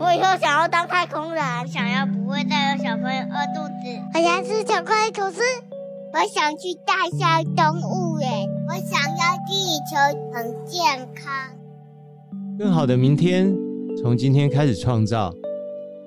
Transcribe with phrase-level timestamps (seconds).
[0.00, 4.00] 我以后想要当太空人，想要不会再有小朋友饿肚子。
[4.14, 5.42] 我想吃巧克力吐司。
[6.14, 8.48] 我想去大象动物园。
[8.66, 9.94] 我想要地球
[10.32, 11.30] 很健康。
[12.58, 13.54] 更好的明天，
[14.00, 15.34] 从今天开始创造。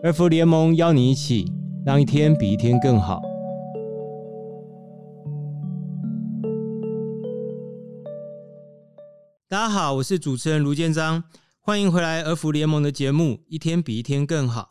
[0.04, 1.46] 二福联盟邀你一起，
[1.86, 3.22] 让一天比一天更好。
[9.48, 11.24] 大家好，我是主持人卢建彰，
[11.66, 14.62] 欢迎回来儿福联盟的节目《一天比一天更好》。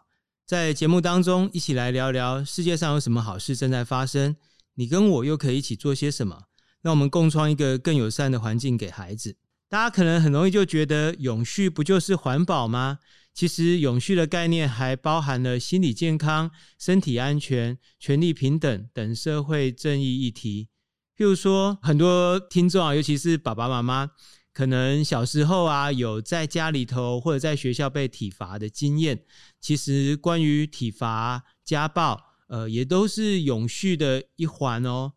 [0.45, 4.37] 在节目当中，一起来聊聊世界上有什么好事正在发生，
[4.75, 6.39] 你跟我又可以一起做些什么，
[6.83, 9.39] 让我们共创一个更友善的环境给孩子。
[9.71, 12.99] 大家可能很容易就觉得永续不就是环保吗？
[13.33, 20.69] 其实永续的概念还包含了心理健康、身体安全、权利平等等社会正义议题。
[21.17, 24.11] 譬如说，很多听众啊，尤其是爸爸妈妈，
[24.53, 29.25] 可能小时候啊有在家里头或者在学校被体罚的经验。
[29.61, 35.13] 其实关于体罚、家暴，呃，也都是永续的一环哦。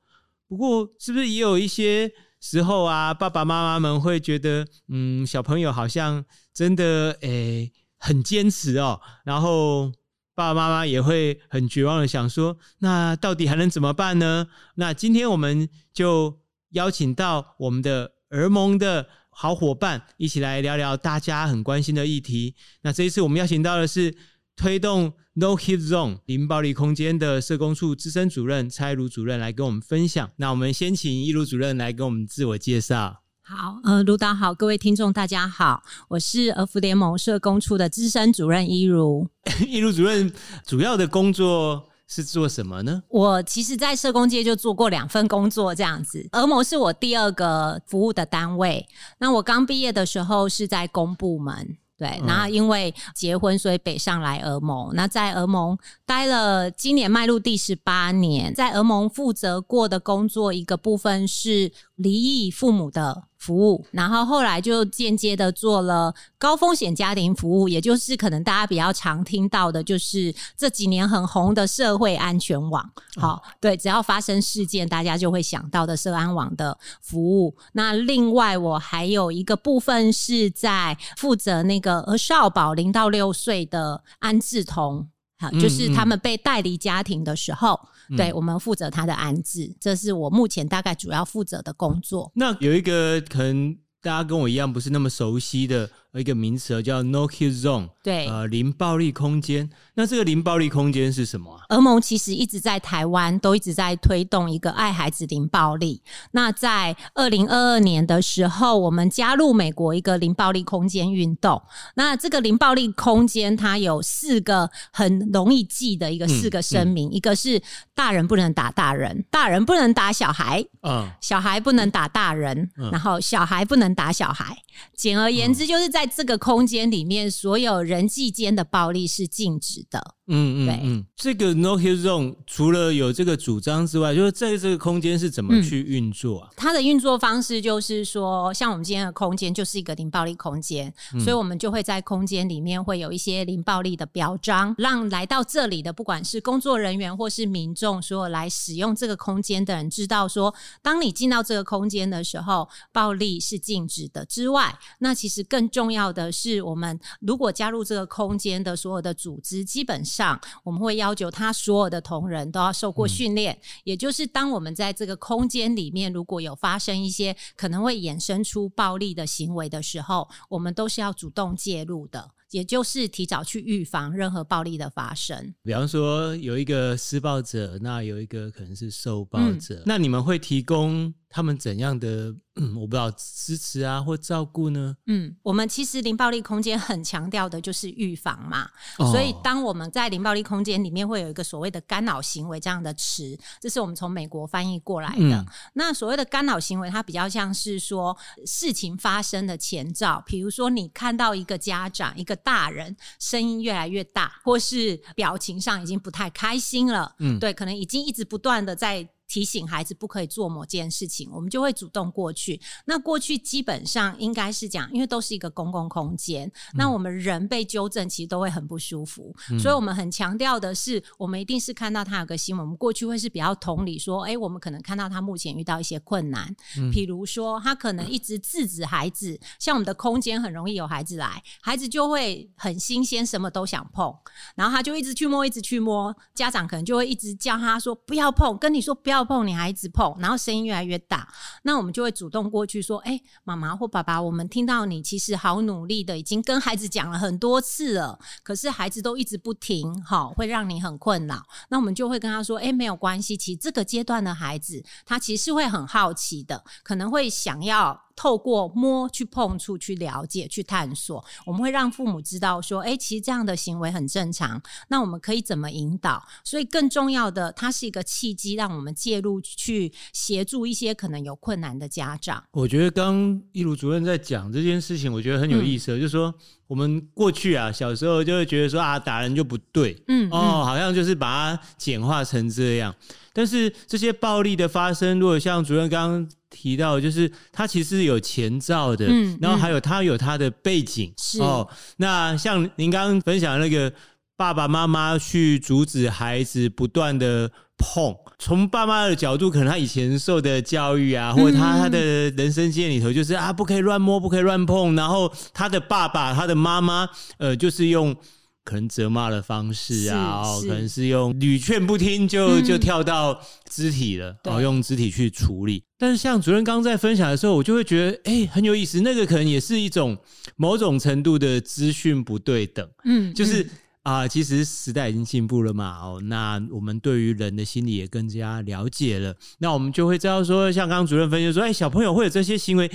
[0.48, 7.72] 不过，是不是也有一些时候啊，爸爸妈妈们会觉得，嗯，小朋友好像真的诶。
[7.98, 9.92] 很坚持哦，然后
[10.36, 14.48] 爸爸妈妈也会很绝望的想说，那到底还能怎么办呢？
[14.76, 22.55] 那今天我们就邀请到我们的儿盟的好伙伴，一起来聊聊大家很关心的议题。
[22.83, 24.16] 那这一次我们邀请到的是
[24.55, 30.31] 推动 No Hit Zone 零暴力空间的社工处资深主任蔡一如主任来跟我们分享。
[30.38, 33.23] 那我们先请一如主任来跟我们自我介绍。
[33.41, 39.30] 好，呃，卢导好，各位听众大家好，我是儿福联盟社工处的资深主任一如。
[39.67, 40.31] 一如主任
[40.66, 43.03] 主要的工作是做什么呢？
[43.09, 46.28] 我其实，在社工界就做过两份工作，这样子。
[46.31, 48.88] 儿盟是我第二个服务的单位。
[49.17, 51.78] 那我刚毕业的时候是在公部门。
[51.97, 54.92] 对，然后因为结婚，所以北上来俄盟。
[54.95, 72.83] 那在俄盟待了，今年迈入第十八年，在俄盟负责过的工作一个部分是离异父母的服务，然后后来就间接的做了高风险家庭服务，也就是可能大家比较常听到的，就是这几年很红的社会安全网。
[73.17, 77.56] 好，对，只要发生事件，大家就会想到的社安网的服务。
[77.73, 85.07] 那另外我还有一个部分是在负责那个儿少保零到六岁的安置童，
[85.38, 87.79] 好，就是他们被带离家庭的时候。
[87.83, 92.32] 嗯、对，我们负责他的安置，这是我目前大概主要负责的工作。
[92.36, 95.90] 那有一个可能大家跟我一样不是那么熟悉的。
[96.20, 99.70] 一个名词叫 No k i l Zone，对，呃，零暴力空间。
[99.96, 101.66] 那这个零暴力空间是什么啊？
[101.70, 106.02] 儿盟其实一直在台湾都一直在推动一个爱孩子零暴力。
[106.31, 111.62] 那在二零二二年的时候，我们加入美国一个零暴力空间运动。
[111.96, 117.62] 那这个零暴力空间它有四个很容易记的一个四个声明，嗯嗯、一个是
[117.94, 124.58] 大人不能打大人，大人不能打小孩，嗯，小孩不能打大人，嗯、然后小孩不能打小孩。
[124.96, 130.15] 简而言之，就是在这个空间里面，所有人际间的暴力是禁止的。
[130.28, 136.50] 嗯嗯，这个 No Hit Zone 除了有这个主张之外，就是在这个空间是怎么去运作啊？
[136.50, 154.25] 嗯、它的运作方式就是说，像我们今天的空间就是一个零暴力空间，嗯、所以我们就会在空间里面会有一些零暴力的表彰，让来到这里的不管是工作人员或是民众，所有来使用这个空间的人知道说，当你进到这个空间的时候，暴力是禁止的。
[154.25, 160.15] 之外，那其实更重要的是，我们如果加入这个空间的所有的组织，基本上。
[160.16, 175.54] 上我们会要求他所有的同仁都要受过训练，嗯、也就是当我们在这个空间里面，如果有发生一些可能会衍生出暴力的行为的时候，我们都是要主动介入的，也就是提早去预防任何暴力的发生。
[175.64, 182.34] 比方说有一个施暴者，那有一个可能是受暴者，嗯、那你们会提供他们怎样的？
[182.57, 184.96] 嗯，我不知道支持啊或照顾呢。
[185.07, 195.36] 嗯，我们其实零暴力空间很强调的就是预防嘛，哦、所以当我们在零暴力空间里面会有一个所谓的干扰行为这样的词，这是我们从美国翻译过来的。
[195.36, 207.13] 嗯、那所谓的干扰行为，它比较像是说事情发生的前兆，比如说你看到一个家长，一个大人声音越来越大，或是表情上已经不太开心了。
[207.19, 209.06] 嗯，对，可能已经一直不断的在。
[209.36, 212.58] 提醒孩子不可以做某件事情，我们就会主动过去。
[212.86, 234.16] 那过去基本上应该是讲，因为都是一个公共空间，嗯、那我们人被纠正其实都会很不舒服，嗯、所以我们很强调的是，我们一定是看到他有个新闻，我们过去会是比较同理说，哎，我们可能看到他目前遇到一些困难，嗯、比如说他可能一直制止孩子，像我们的空间很容易有孩子来，孩子就会很新鲜，什么都想碰，
[234.56, 241.27] 然后他就一直去摸，一直去摸，家长可能就会一直叫他说不要碰，跟你说不要碰，你还一直碰，然后声音越来越大，
[241.63, 251.44] 那我们就会主动过去说，哎，妈妈或爸爸，我们听到你其实好努力的，已经跟孩子讲了很多次了，可是孩子都一直不停，好，会让你很困扰。
[251.69, 258.05] 那我们就会跟他说，哎，没有关系，其实这个阶段的孩子，他其实是会很好奇的，可能会想要。
[258.15, 266.23] 透过摸、去碰触、去了解、去探索，我们会让父母知道说：“哎，其实这样的行为很正常。”那我们可以怎么引导？
[266.44, 272.44] 所以更重要的，它是一个契机，让我们介入去协助一些可能有困难的家长。
[272.51, 276.33] 我觉得刚刚一如主任在讲这件事情，我觉得很有意思，嗯、就是说
[276.67, 282.95] 我们过去啊，小时候就会觉得说啊，打人就不对，嗯，哦，好像就是把它简化成这样。
[283.33, 291.68] 但是这些暴力的发生，如果像主任刚刚提到，就是他其实是有前兆的，嗯，然后还有他有他的背景，是哦。
[291.98, 293.92] 那像您刚刚分享的那个
[294.38, 308.16] 爸爸妈妈去阻止孩子不断的碰，从爸妈的角度，可能他以前受的教育啊，或者他他的人生经验里头，就是啊，不可以乱摸，不可以乱碰，然后他的爸爸、他的妈妈，呃，就是用。
[308.65, 313.39] 可能责骂的方式啊，哦，可能是用屡劝不听就就跳到
[313.69, 315.83] 肢体了，然后、嗯哦、用肢体去处理。
[315.97, 319.00] 但是像主任刚刚在分享的时候，我就会觉得，哎，很有意思。
[319.01, 320.17] 那个可能也是一种
[320.56, 322.85] 某种程度的资讯不对等。
[323.06, 323.63] 嗯，就是
[324.01, 326.00] 啊、呃，其实时代已经进步了嘛。
[326.01, 329.33] 哦，那我们对于人的心理也更加了解了。
[329.59, 332.91] 那我们就会知道说，像刚刚主任分析说，哎，小朋友会有这些行为。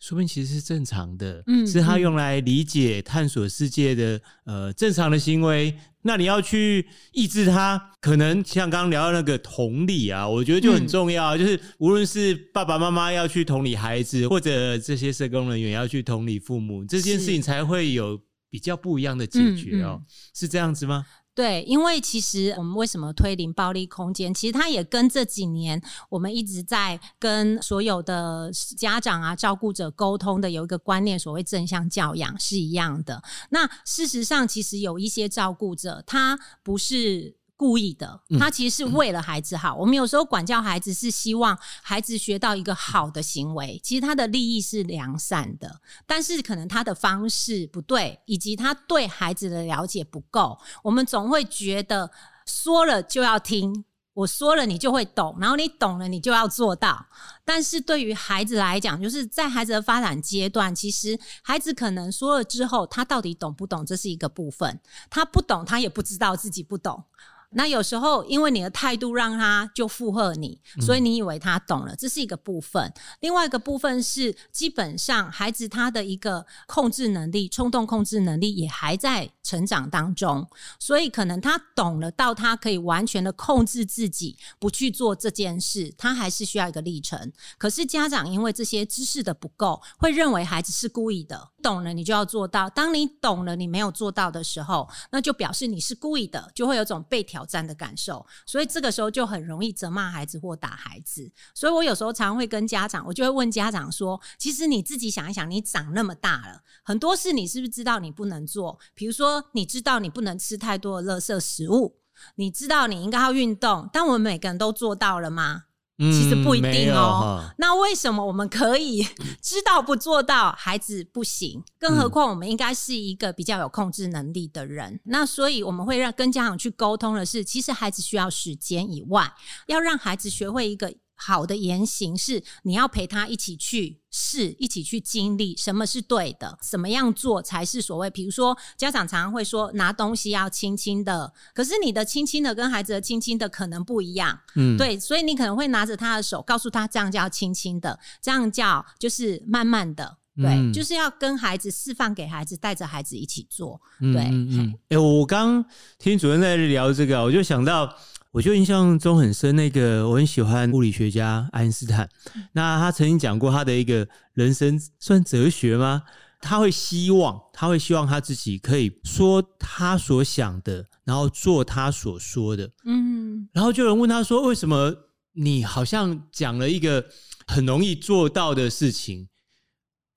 [0.00, 5.76] 说不定其实是正常的，嗯，是他用来理解、探索世界的呃正常的行为。
[6.02, 11.36] 那你要去抑制他，可能像刚刚聊到那个同理啊，我觉得就很重要。
[11.36, 18.18] 嗯、就是无论是爸爸妈妈要去同理孩子，或者这些社工人员要去同理父母，这件事情才会有
[18.48, 20.00] 比较不一样的解决哦。
[20.34, 21.04] 是这样子吗？
[21.40, 24.34] 对，因为其实我们为什么推零暴力空间？
[24.34, 33.22] 其实它也跟这几年我们一直在跟所有的家长啊、照顾者沟通的有一个观念，所谓正向教养是一样的。
[33.48, 37.39] 那事实上，其实有一些照顾者，他不是。
[37.60, 39.76] 故意的，他其实是为了孩子好。
[39.76, 50.58] 嗯、我们有时候管教孩子是希望孩子学到一个好的行为，其实他的利益是良善的，但是可能他的方式不对，以及他对孩子的了解不够。
[50.82, 52.10] 我们总会觉得
[52.46, 53.84] 说了就要听，
[54.14, 57.04] 我说了你就会懂，然后你懂了你就要做到。
[57.44, 64.80] 但是对于孩子来讲，就是在孩子的发展阶段，其实孩子可能说了之后，他到底懂不懂，这是一个部分。
[65.10, 67.04] 他不懂，他也不知道自己不懂。
[67.52, 72.92] 那有时候，因为你的态度让他就附和你，所以你以为他懂了，这是一个部分。
[73.20, 80.48] 另外一个部分是，基本上孩子他的一个控制能力、冲动控制能力也还在成长当中，
[80.78, 87.32] 所以可能他懂了到他可以完全的控制自己，不去做这件事，他还是需要一个历程。
[87.58, 91.50] 可是家长因为这些知识的不够，会认为孩子是故意的。
[91.62, 92.68] 懂了，你就要做到。
[92.70, 98.26] 当你懂了，你没有做到的时候，那就表示你是故意的，就会有种被挑战的感受。
[98.46, 101.30] 所以这个时候就很容易责骂孩子或打孩子。
[101.54, 108.78] 所以我有时候常会跟家长，我就会问家长说：“其实你自己想一想，你长那么大了，很多事你是不是知道你不能做？
[108.94, 111.96] 比如说，你知道你不能吃太多的垃圾食物，
[112.34, 115.64] 你知道你应该要运动，但我们每个人都做到了吗？”
[116.00, 117.44] 其实不一定哦。
[117.58, 119.06] 那为什么我们可以
[119.42, 121.62] 知道不做到，孩子不行？
[121.78, 124.98] 更何况我们应该是一个比较有控制能力的人。
[125.04, 129.30] 那所以我们会让跟家长去沟通的是，其实孩子需要时间以外，
[129.66, 130.94] 要让孩子学会一个。
[131.22, 138.08] 好的言行是你要陪他一起去试，一起去经历什么是对的，怎么样做才是所谓。
[138.08, 144.40] 比如说，家长常常会说拿东西要轻轻的，可是你的轻轻的跟孩子的轻轻的可能不一样。
[144.56, 150.16] 嗯，对，所以你可能会拿着他的手，告诉他这样叫轻轻的，这样叫就是慢慢的。
[150.36, 153.78] 对，嗯、就是要跟孩子示范给孩子，带着孩子一起做。
[154.00, 155.62] 对，哎、嗯嗯欸，我刚
[155.98, 157.94] 听主任在聊这个，我就想到。
[158.32, 162.08] 我就印象中很深，那个我很喜欢物理学家爱因斯坦。
[162.52, 166.02] 那他曾经讲过他的一个人生算哲学吗？
[166.40, 172.70] 他会希望，他会希望他自己可以说他所想的，然后做他所说的。
[172.84, 173.48] 嗯。
[173.52, 174.94] 然后就有人问他说：“为什么
[175.32, 177.04] 你好像讲了一个
[177.46, 179.28] 很容易做到的事情。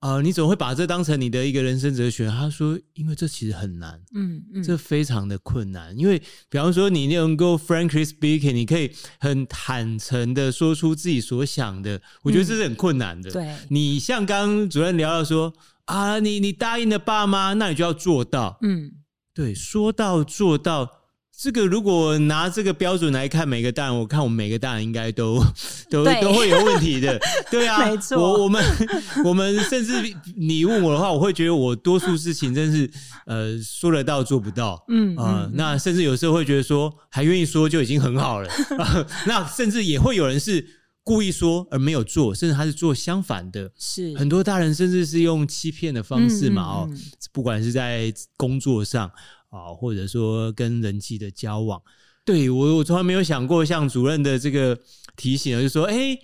[0.04, 2.28] 啊、呃，你总会把这当成你的一个人生哲学。
[2.28, 5.98] 他说，因为这其实很难，嗯嗯，这非常的困难。
[5.98, 6.20] 因为，
[6.50, 13.30] 比方说，你能够 frankly speaking，你可以很坦诚的说出自己所想的，我觉得这是很困难的。
[13.30, 15.50] 嗯、对，你像刚刚主任聊到说
[15.86, 18.92] 啊，你你答应了爸妈，那你就要做到，嗯，
[19.32, 21.03] 对，说到做到。
[21.36, 25.42] 这个如果拿这个标准来看每个大人，我看我们每个大人应该都
[25.90, 28.16] 都都会有问题的，对啊， 没错。
[28.16, 28.64] 我我们
[29.24, 29.92] 我们甚至
[30.36, 32.88] 你问我的话，我会觉得我多数事情真是
[33.26, 38.48] 呃说得到做不到，嗯啊、呃，那甚至有时候会觉得说还愿意说就已经很好了，
[38.78, 40.64] 呃、那甚至也会有人是
[41.02, 44.16] 故意说而没有做，甚至他是做相反的，是。
[44.16, 46.90] 很多大人甚至是用欺骗的方式嘛，哦，
[47.32, 49.10] 不管是在工作上。
[49.54, 51.80] 啊，或者说跟人际的交往，
[52.24, 54.76] 对，我我从来没有想过像主任的这个
[55.16, 56.18] 提醒，就是说，哎，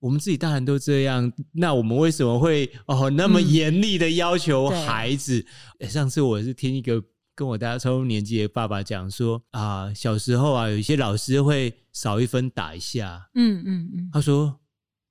[0.00, 5.46] 我们自己大人都这样，那我们为什么会哦那么严厉的要求孩子？
[5.78, 7.00] 嗯、上次我是听一个
[7.36, 14.58] 跟我大家差不多年纪的爸爸讲说啊，小时候啊，有一些老师会少一分打一下，嗯嗯嗯，他说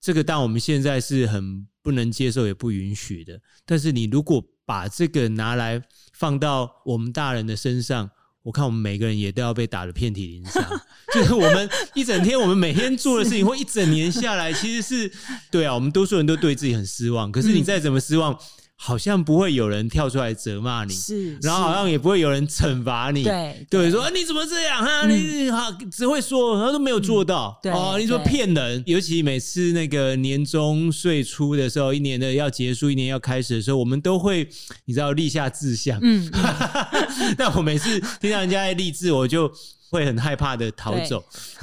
[0.01, 5.81] 这个当我们现在是很不能接受也不允许的，但是你如果把这个拿来
[6.21, 8.07] 放到我们大人的身上，
[8.43, 10.63] 我看我们每个人也都要被打得遍体鳞伤。
[11.15, 15.11] 就是我们一整天，我们每天做的事情，或一整年下来，其实是
[15.49, 17.31] 对啊，我们多数人都对自己很失望。
[17.31, 18.37] 可是你再怎么失望，
[18.83, 24.81] 好像不会有人跳出来责骂你，是，然后好像也不会有人惩罚你，对，对，说你怎么这样？
[24.83, 25.05] 哈？
[25.07, 28.81] 你好，只会说，然后都没有做到，对，哦，你说骗人。
[28.87, 34.49] 尤其每次那个年终岁初的时候，一年的要结束，一年要开始的时候，我们都会
[34.85, 36.27] 你知道立下志向，嗯，
[37.37, 39.51] 但我每次听到人家在立志，我就。
[39.91, 41.21] 会很害怕的逃走，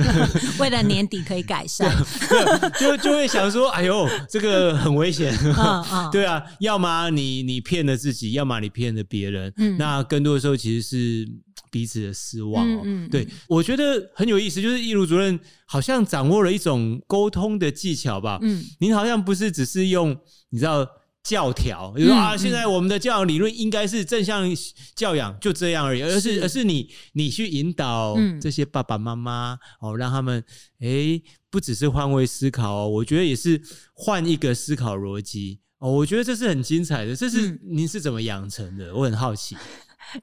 [0.61, 1.91] 为了年底可以改善，
[2.79, 5.35] 就就会想说：“哎呦，这个很危险。
[5.43, 5.83] 嗯”
[6.13, 9.51] 对啊，要么你你骗了自己，要么你骗了别人。
[9.57, 11.29] 嗯，那更多的时候其实是
[11.71, 12.83] 彼此的失望哦。
[12.85, 18.39] 嗯，对，我觉得很有意思，就是易如主任好像掌握了一种沟通的技巧吧。
[18.43, 20.15] 嗯，您好像不是只是用
[20.51, 20.87] 你知道。
[21.23, 24.49] 教条，比如说啊，现在我们的教养理论应该是正向
[24.95, 30.43] 教养，就这样而已，而是而是你你去引导这些爸爸妈妈哦，让他们
[30.81, 33.61] 诶不只是换位思考哦，我觉得也是
[33.93, 38.95] 换一个思考逻辑哦，我觉得这是很精彩的，这是您是怎么养成的？
[38.95, 39.57] 我很好奇。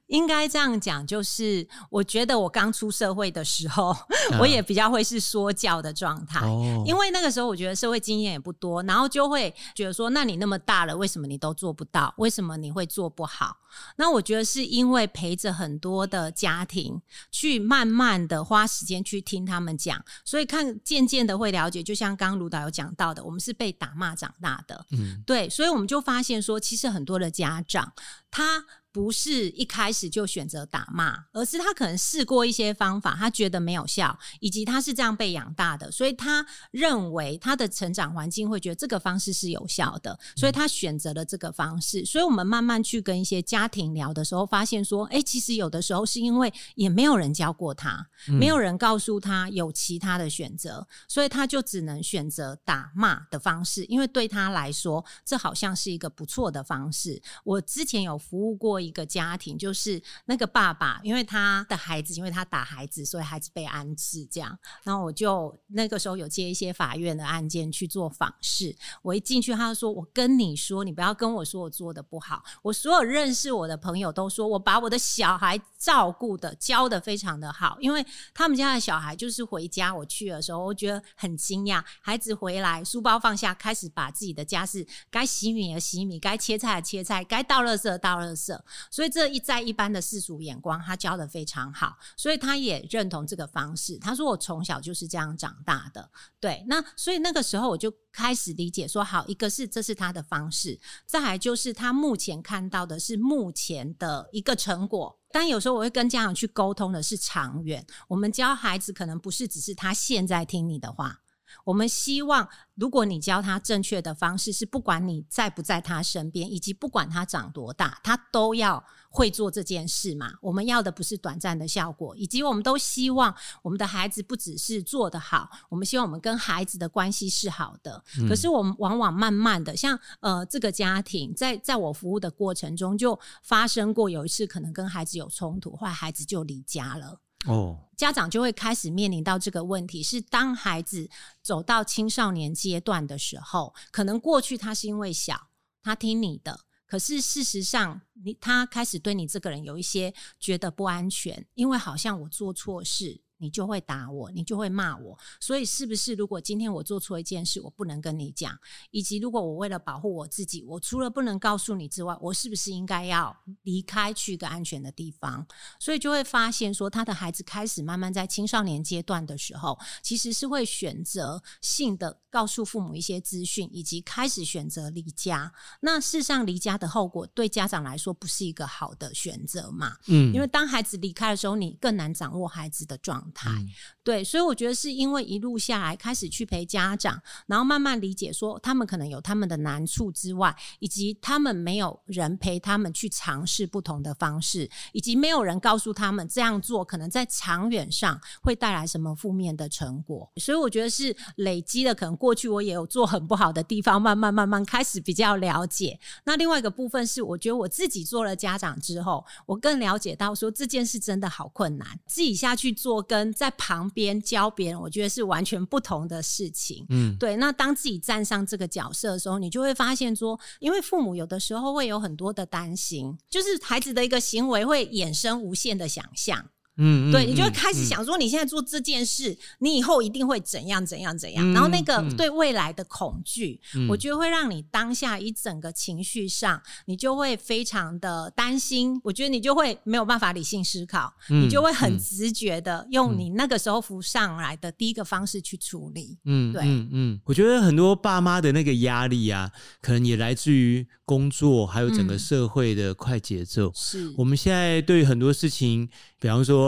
[0.07, 3.99] 应该这样讲，就是我觉得我刚出社会的时候，啊、
[4.39, 12.13] 我也比较会是说教的状态，哦、因为那个时候我觉得社会经验也不多，然后就会觉得说，那你那么大了，为什么你都做不到？
[12.17, 13.57] 为什么你会做不好？
[13.97, 21.83] 那我觉得是因为陪着很多的家庭，去慢慢的花时间去听他们讲，所以看渐渐的会了解。
[21.83, 27.93] 就像刚刚卢导有讲到的，我们是被打骂长大的，嗯，对，所以我们就发现说，其实很多的家长
[28.31, 28.65] 他。
[28.95, 42.05] 不是一开始就选择打骂，而是他可能试过一些方法，他觉得没有效，以及他是这样被养大的，所以他认为他的成长环境会觉得这个方式是有效的，所以他选择了这个方式。
[42.05, 57.21] 所以我们慢慢去跟一些家庭聊的时候，发现说，哎，其实有的时候是因为也没有人教过他，没有人告诉他有其他的选择，所以他就只能选择打骂的方式，因为对他来说，这好像是一个不错的方式。
[57.43, 58.84] 我之前有服务过。
[58.85, 64.57] 一个家庭就是那个爸爸，因为他的孩子，因为他打孩子，所以孩子被安置这样。
[64.83, 68.75] 然后我就那个时候有接一些法院的案件去做访视。
[69.01, 72.43] 我一进去，他就说：“我跟你说，你不要跟我说我做的不好。
[72.61, 77.77] 我所有认识我的朋友都说我把我的小孩照顾的教的非常的好。
[77.79, 81.83] 因为他们家的小孩就是回家，我去的时候，我觉得很惊讶。
[82.01, 88.57] 孩子回来，书包放下，开始把自己的家事该洗米的洗米，该切菜的切菜，该倒垃圾的倒垃圾。”
[88.89, 93.97] 所以这一在一般的世俗眼光，他教的非常好，所以他也认同这个方式。
[93.97, 105.19] 他说：“我从小就是这样长大的。”对，那所以那个时候我就开始理解说，好，一个是这是他的方式，再来就是他目前看到的是目前的一个成果。
[105.31, 111.21] 但有时候我会跟家长去沟通的是长远，我们教孩子可能不是只是他现在听你的话。
[111.63, 120.33] 我们希望，如果你教他正确的方式，是不管你在不在他身边，以及不管他长多大，他都要会做这件事嘛。
[120.41, 128.03] 我们要的不是短暂的效果，以及我们都希望我们的孩子不只是做得好，我们希望我们跟孩子的关系是好的。
[128.19, 128.27] 嗯。
[128.27, 137.19] 可是我们往往慢慢的，像呃这个家庭，在在我服务的过程中，就发生过有一次可能跟孩子有冲突，后来孩子就离家了。
[137.47, 141.09] 哦，家长就会开始面临到这个问题：是当孩子
[141.41, 145.49] 走到青少年阶段的时候，可能过去他是因为小，
[145.81, 153.21] 他听你的，可是事实上，你他开始对你这个人有一些觉得不安全，因为好像我做错事。
[153.37, 158.57] 你就会打我，你就会骂我，所以是不是如果今天我做错一件事，我不能跟你讲，
[158.91, 165.45] 以及如果我为了保护我自己，我除了不能告诉你之外，我是不是应该要离开去一个安全的地方？
[165.79, 175.51] 所以就会发现说，他的孩子开始慢慢在青少年阶段的时候，其实是会选择性的告诉父母一些资讯，以及开始选择离家。
[175.81, 179.95] 那事实上，离家的后果对家长来说不是一个好的选择嘛？
[180.07, 183.49] 嗯，因为当孩子离开的时候，你更难掌握孩子的状态。
[183.49, 183.69] 嗯、
[184.03, 200.31] 对，所以我觉得是因为一路下来开始去陪家长，然后慢慢理解说他们可能有他们的难处之外，以及他们没有人陪他们去尝试不同的方式，以及没有人告诉他们这样做可能在长远上会带来什么负面的成果。
[200.37, 205.99] 所以我觉得是累积的，可能过去我也有做很不好的地方，慢慢慢慢开始比较了解。
[206.25, 213.14] 那另外一个部分是，我觉得我自己做了家长之后，我更了解到说这件事真的好困难，自己下去做跟。
[213.33, 216.85] 在旁边教别人，我觉得是完全不同的事情。
[216.89, 217.35] 嗯，对。
[217.35, 226.45] 那当自己站上这个角色的时候，你就会发现说，因为父母有的时候会有很多的担心，就是孩子的一个行为会衍生无限的想象。
[226.77, 231.49] 嗯，对，你就会开始想说，你现在做这件事，嗯、你以后一定会怎样怎样怎样。
[231.49, 238.99] 嗯、然后那个对未来的恐惧，嗯、我觉得会让你当下一整个情绪上，你就会非常的担心。
[239.03, 246.17] 我觉得你就会没有办法理性思考，嗯、你就会很直觉的用你那个时候浮上来的第一个方式去处理。
[246.25, 249.49] 嗯，对，嗯嗯，我觉得很多爸妈的那个压力啊，
[249.81, 253.71] 可能也来自于工作，还有整个社会的快节奏。
[253.73, 255.89] 是我们现在对于很多事情。
[256.17, 256.64] 比方说，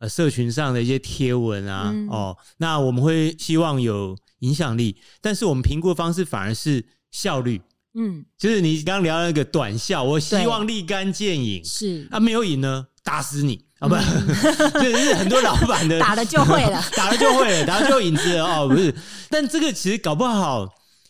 [0.00, 7.60] 呃，社群上的一些贴文啊，嗯、哦，那我们会希望有影响力，但是我们评估的方式反而是效率，
[7.94, 18.94] 嗯，就是你刚刚聊那个短效，我希望立竿见影，是啊，没有影呢，打死你啊，不，这、嗯、 是很多老板的 打了就会了， 打了就会了，打了就有影子了哦，不是，
[19.28, 20.64] 但这个其实搞不好，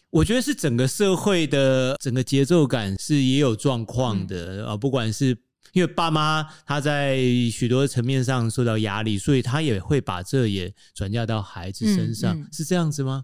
[0.08, 5.36] 我觉得是整个社会的整个节奏感是也有状况的啊，嗯、不管是。
[5.78, 7.18] 因为爸妈他在
[7.52, 13.22] 许多层面上受到压力，所以他也会把这也转嫁到孩子身上，嗯嗯、是这样子吗？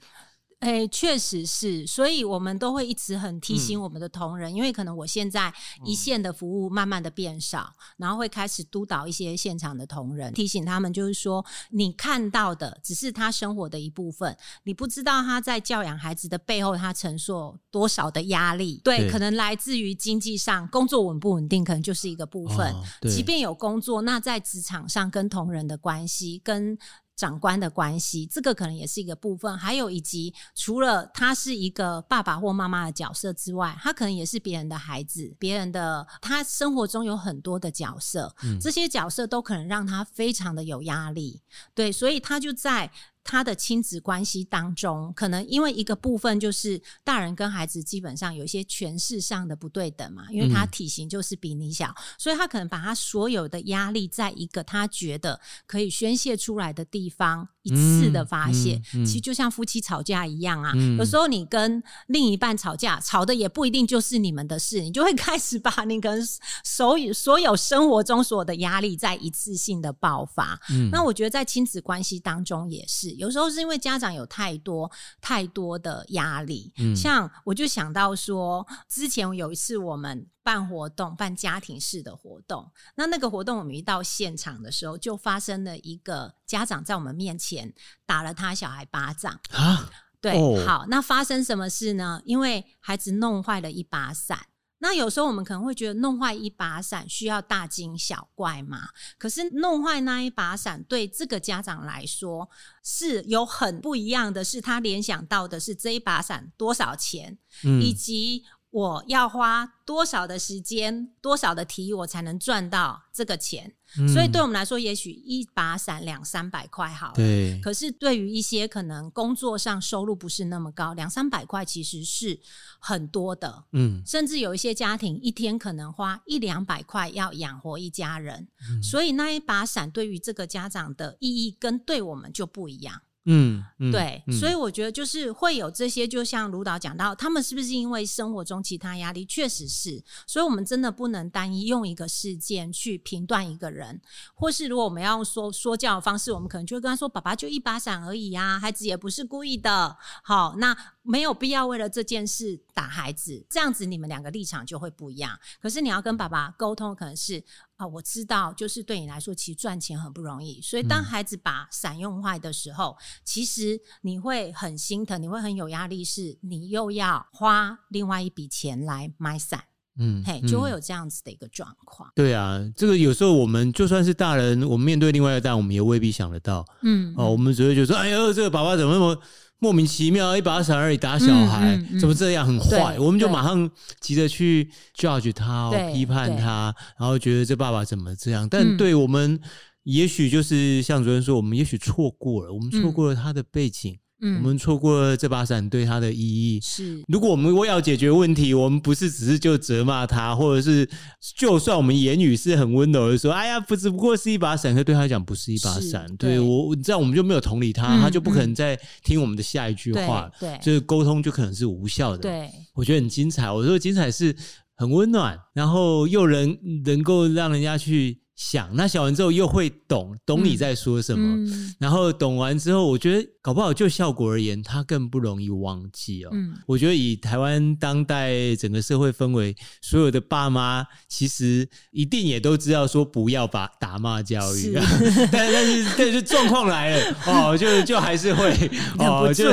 [0.61, 5.53] 哎，确实是，所以我们都会一直很提醒我们的同仁，嗯、因为可能我现在
[5.85, 18.81] 一线的服务慢慢的变少，嗯、然后会开始督导一些现场的同仁，提醒他们就是说，你看到的只是他生活的一部分，你不知道他在教养孩子的背后，他承受多少的压力。
[18.83, 22.73] 对，对可能来自于经济上，工作稳不稳定，可能就是一个部分。
[22.73, 26.79] 哦、即便有工作，那在职场上跟同仁的关系跟。
[27.17, 29.57] 长官的关系，这个可能也是一个部分。
[29.57, 36.07] 还有以及除了他是一个爸爸或妈妈的角色之外，他可能也是别人的孩子，别人的。
[36.21, 41.41] 他生活中有很多的角色，嗯、这些角色都可能让他非常的有压力。
[41.75, 42.91] 对，所以他就在。
[43.25, 58.81] 他的亲子关系当中，可能因为一个部分就是大人跟孩子基本上有一些权势上的不对等嘛，因为他体型就是比你小，嗯、所以他可能把他所有的压力在一个他觉得可以宣泄出来的地方一次的发泄。
[58.93, 66.25] 其实就像夫妻吵架一样啊，嗯、有时候你跟另一半吵架，吵的也不一定就是你们的事，你就会开始把你跟
[66.63, 70.59] 所有所有生活中所有的压力在一次性的爆发。
[70.71, 73.11] 嗯、那我觉得在亲子关系当中也是。
[73.13, 87.75] 有时候是因为家长有太多太多的压力，嗯，像我就想到说，之前有一次我们办活动，办家庭式的活动，那那个活动我们一到现场的时候，就发生了一个家长在我们面前
[88.07, 92.21] 打了他小孩巴掌啊，对，哦，好，那发生什么事呢？
[92.27, 94.47] 因为孩子弄坏了一把伞。
[94.79, 98.89] 那有时候我们可能会觉得弄坏一把伞需要大惊小怪嘛？
[99.17, 102.51] 可是弄坏那一把伞对这个家长来说
[102.83, 113.73] 是有很不一样的，是他联想到的是这一把伞多少钱，嗯、以及我要花多少的时间、多少的体力，我才能赚到这个钱。
[113.97, 117.15] 嗯、所以对我们来说，也许一把伞两三百块好了。
[117.15, 117.61] 对。
[117.61, 122.41] 可是对于一些可能工作上收入不是那么高，两三百块其实是
[122.81, 123.63] 很多的。
[123.71, 124.03] 嗯。
[124.05, 128.49] 甚至有一些家庭一天可能花一两百块要养活一家人。
[128.69, 133.03] 嗯、所以那一把伞对于这个家长的意义跟对我们就不一样。
[133.27, 139.25] 嗯，嗯对，嗯所以我觉得就是会有这些，就像卢导讲到，他们是不是因为生活中其他压力？
[139.25, 144.01] 确实是，所以我们真的不能单一用一个事件去评断一个人，
[144.35, 155.39] 或是如果我们要用说说教的方式，我们可能就会跟他说：“爸爸就一把伞而已呀，孩子也不是故意的。”好，那没有必要为了这件事打孩子，这样子你们两个立场就会不一样。
[155.63, 157.45] 可是你要跟爸爸沟通，可能是。
[157.77, 160.61] 啊，我知道，就是对你来说，其实赚钱很不容易。
[160.61, 169.65] 所以，当孩子把伞用坏的时候，嗯、其实你会很心疼，你会很有压力，是你又要花另外一笔钱来买伞，
[169.99, 172.09] 嗯，嘿，就会有这样子的一个状况。
[172.15, 176.65] 对啊，这个有时候我们就算是大人，我们面对另外一个大人，我们也未必想得到。
[176.83, 179.21] 嗯，哦，我们只会觉得说，哎呦，这个爸爸怎么那么……
[179.65, 182.99] 莫名其妙一把伞而已打小孩，嗯嗯嗯、怎么这样很坏？
[182.99, 188.47] 我们就马上急着去 judge 他、哦，批判他，然后觉得这爸爸怎么这样？
[188.47, 189.41] 但对我们，
[189.85, 193.97] 也许就是像主任说，我们也许错过了，我们错过了他的背景。
[194.21, 196.61] 嗯、我们错过了这把伞对他的意义。
[196.63, 200.89] 是，如果我们要解决问题，我们不是只是就责骂他，或者是
[201.37, 206.07] 就算我们言语是很温柔的说：“哎呀，不只不过是一把伞。”可对他来讲不是一把伞。
[206.17, 210.31] 对，对我这样我们就没有同理他，嗯、他就不可能再听我们的下一句话。
[210.41, 212.19] 对，对就是沟通就可能是无效的。
[212.19, 213.51] 对，我觉得很精彩。
[213.51, 214.35] 我说精彩是
[214.77, 218.24] 很温暖，然后又能能够让人家去。
[218.37, 226.31] 想那想完之后又会懂懂你在说什么，嗯、然后懂完之后，我觉得搞不好就效果而言，他更不容易忘记哦。
[226.33, 234.73] 嗯、我觉得以台湾当代整个社会氛围，所有的爸妈其实一定也都知道说不要把打骂教育，是。
[235.31, 238.51] 但但是但是状况来了哦，就就还是会
[238.99, 239.53] 哦，就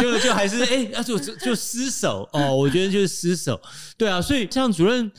[0.00, 3.58] 就就还是哎，那、欸、就就失手哦，我觉得就是失手，
[3.96, 5.10] 对啊，所以像主任。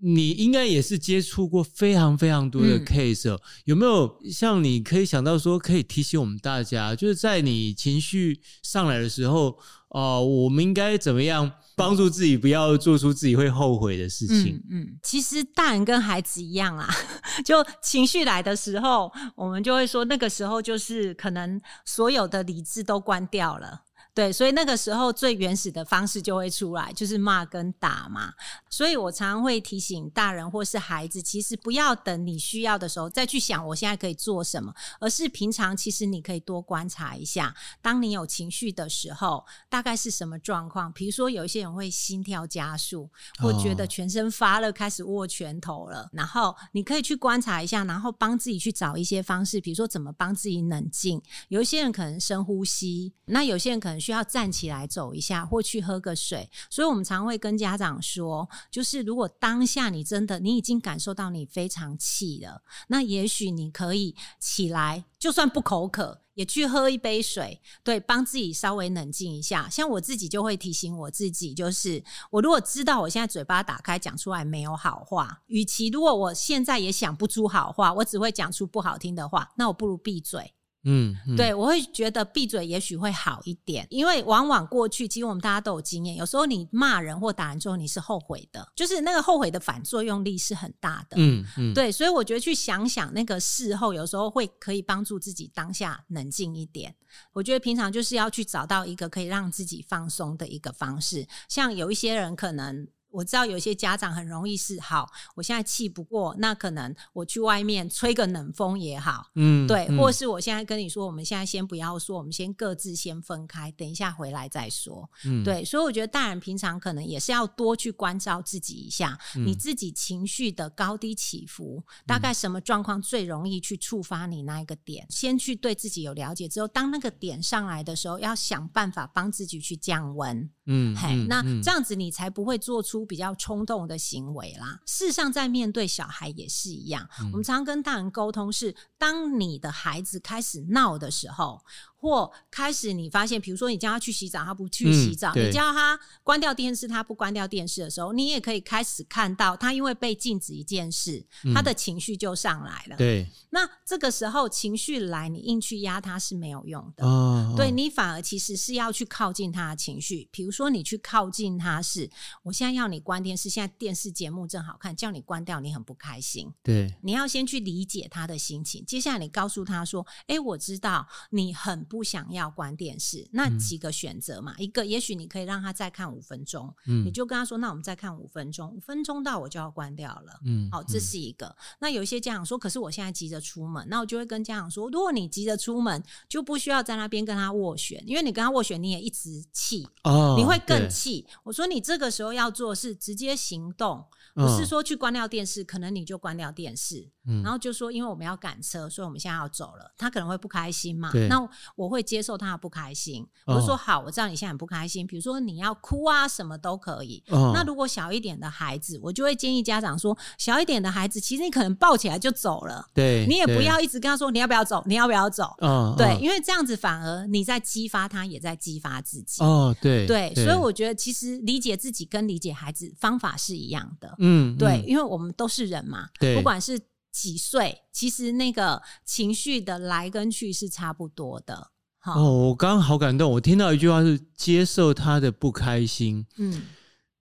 [0.00, 9.58] 你应该也是接触过非常非常多的 case，嗯，有没有像你可以想到说可以提醒我们大家，就是在你情绪上来的时候，
[9.88, 14.62] 哦，我们应该怎么样帮助自己，不要做出自己会后悔的事情？
[14.70, 16.88] 嗯，嗯，其实大人跟孩子一样啊，
[17.44, 23.82] 就情绪来的时候，我们就会说那个时候就是可能所有的理智都关掉了。
[24.18, 28.32] 对，所以那个时候最原始的方式就会出来，就是骂跟打嘛。
[28.68, 40.92] 所以我常常会提醒大人或是孩子，其实不要等你需要的时候再去想我现在可以做什么，而是平常其实你可以多观察一下，当你有情绪的时候，大概是什么状况。
[40.92, 46.00] 比如说有一些人会心跳加速，或觉得全身发热，开始握拳头了。
[46.00, 51.22] 哦、然后你可以去观察一下，然后帮自己去找一些方式，比如说怎么帮自己冷静。
[51.50, 54.07] 有一些人可能深呼吸，那有些人可能。
[54.08, 56.48] 需要站起来走一下，或去喝个水。
[56.70, 69.68] 所以我们常会跟家长说，就是如果当下你真的你已经感受到你非常气了，那也许你可以起来，就算不口渴，也去喝一杯水，对，帮自己稍微冷静一下。
[69.68, 80.54] 像我自己就会提醒我自己，就是我如果知道我现在嘴巴打开讲出来没有好话，与其如果我现在也想不出好话，我只会讲出不好听的话，那我不如闭嘴。
[80.88, 91.16] 嗯，嗯对，我会觉得闭嘴也许会好一点，因为往往过去其实我们大家都有经验，有时候你骂人或打人之后你是后悔的，就是那个后悔的反作用力是很大的。
[91.18, 96.94] 嗯嗯，对，所以我觉得去想想那个事后，有时候会可以帮助自己当下冷静一点。
[97.32, 102.88] 我觉得平常就是要去找到一个可以让自己放松的一个方式，像有一些人可能。
[103.10, 110.08] 我知道有些家长很容易是好，我现在气不过，那可能我去外面吹个冷风也好，嗯，对，嗯、或。
[110.08, 137.08] 者是我现在跟你说，我们现在先不要说，我们先各自先分开，等一下回来再说，嗯，对，所以我觉得大人平常可能也是要多去关照自己一下，嗯、你自己情绪的高低起伏，大概什么状况最容易去触发你那一个点，嗯、先去对自己有了解之后，当那个点上来的时候，要想办法帮自己去降温，嗯，嘿，嗯、那这样子你才不会做出比较冲动的行为啦，事实上在面对小孩也是一样。
[137.20, 141.60] 嗯、我们常常跟大人沟通是，当你的孩子开始闹的时候。
[141.98, 152.96] 或开始，你发现，比如说你叫他去洗澡，他不去洗澡；嗯、你叫他关掉电视，他不关掉电视的时候，你也可以开始看到他因为被禁止一件事，嗯、他的情绪就上来了。
[152.98, 157.06] 对，那这个时候情绪来，你硬去压他是没有用的。
[157.06, 160.28] 哦，对，你反而其实是要去靠近他的情绪。
[160.30, 160.58] 比如说。
[160.58, 162.10] 说你去靠近他是，
[162.42, 166.52] 我现在要你关电视，现在电视节目正好看，叫你关掉，你很不开心。
[166.64, 168.84] 对，你要先去理解他的心情。
[168.84, 181.54] 接下来你告诉他说：“哎，我知道你很不想要关电视。”那几个选择嘛，嗯、一个也许你可以让他再看五分钟，嗯，你就跟他说：“那我们再看五分钟，五分钟到我就要关掉了。”嗯，好，这是一个。
[181.80, 191.26] 那有一些家长说：“可是我现在急着出门。”那我就会跟家长说：“如果你急着出门，就不需要在那边跟他斡旋，因为你跟他斡旋，你也一直气哦，你会更气。
[191.44, 194.04] 我说你这个时候要做是直接行动，
[194.38, 197.10] 不是说去关掉电视，可能你就关掉电视，
[197.42, 199.92] 然后就说因为我们要赶车，所以我们现在要走了。
[199.98, 201.10] 他可能会不开心嘛？
[201.28, 203.26] 那我会接受他的不开心。
[203.46, 205.06] 我就说好，我知道你现在很不开心。
[205.06, 207.22] 比如说你要哭啊，什么都可以。
[207.28, 212.86] 那如果小一点的孩子，我就会建议家长说，小一点的孩子，其实你可能抱起来就走了。
[212.94, 215.56] 对，你也不要一直跟他说你要不要走，你要不要走？
[215.96, 219.42] 对，因为这样子反而你在激发他，也在激发自己。
[219.42, 224.14] 哦，对对，所以我觉得其实理解自己跟理解孩子方法是一样的。
[224.18, 224.27] 嗯，
[224.58, 226.08] 对，因为我们都是人嘛。
[226.18, 226.78] 对，不管是
[227.12, 231.70] 几岁，其实那个情绪的来跟去是差不多的。
[232.04, 236.26] 哦，我刚刚好感动，我听到一句话是接受他的不开心。
[236.36, 236.62] 嗯。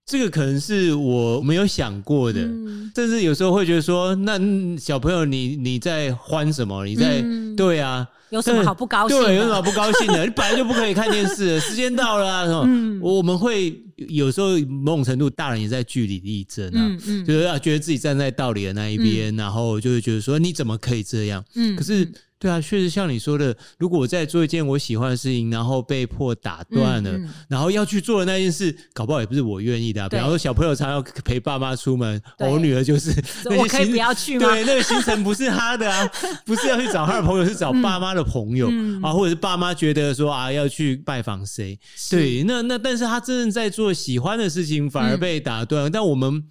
[0.10, 4.40] 这个可能是我没有想过的，嗯、甚至有时候会觉得说，那
[4.78, 6.86] 小朋友你你在欢什么？
[6.86, 9.18] 你在、嗯、对啊，有什么好不高兴？
[9.22, 10.24] 对，有什么好不高兴的？
[10.26, 12.64] 你本来就不可以看电视，时间到了啊，什么？
[12.66, 21.44] 嗯、我们会有时候某种程度，大人也在据理力争啊，嗯嗯、就是要觉得自己站在道理的那一边，嗯、然后就会觉得说，你怎么可以这样？
[21.56, 22.10] 嗯，可是。
[22.40, 30.08] 对啊，确实像你说的，如果我在做一件我喜欢的事情，然后被迫打断了，嗯嗯、然后要去做的那件事，搞不好也不是我愿意的、啊。
[30.08, 33.12] 比方说，小朋友常要陪爸妈出门，我女儿就是
[33.46, 34.50] 那些 我可以不要去吗？
[34.52, 36.08] 对，那个行程不是她的啊，
[36.46, 41.80] 不是要去找她的朋友，是找爸妈 的朋友、嗯、啊，或者是爸妈觉得说啊要去拜访谁？
[42.10, 46.44] 对，那那但是他真正在做喜欢的事情，反而被打断，嗯、但我们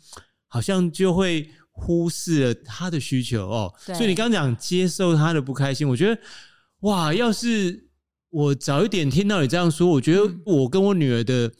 [0.46, 1.50] 好像就会。
[1.78, 6.18] 忽视了他的需求哦，所以你刚讲接受他的不开心，我觉得
[6.80, 7.90] 哇，要是
[8.30, 11.52] 我早一点听到你这样说，我觉得我跟我女儿的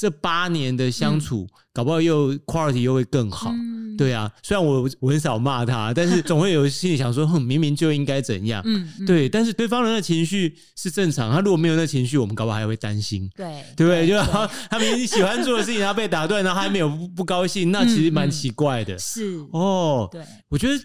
[0.00, 3.50] 这八年的相处，嗯、搞不好又 quality 又会更好。
[3.52, 8.62] 嗯对啊，虽然我我很少骂他，但是总会有心里想说，哼，明明就应该怎样。
[8.64, 13.28] 嗯，嗯对，但是对方人的情绪是正常，他如果没有那情绪，我们搞不好还会担心。
[13.36, 14.06] 对，对不对？
[14.08, 14.16] 就
[14.70, 18.98] 他明明喜欢做的事情，他被打断，然后他还没有不，高兴，那其实蛮奇怪的。
[18.98, 20.82] 是哦，对，我觉得。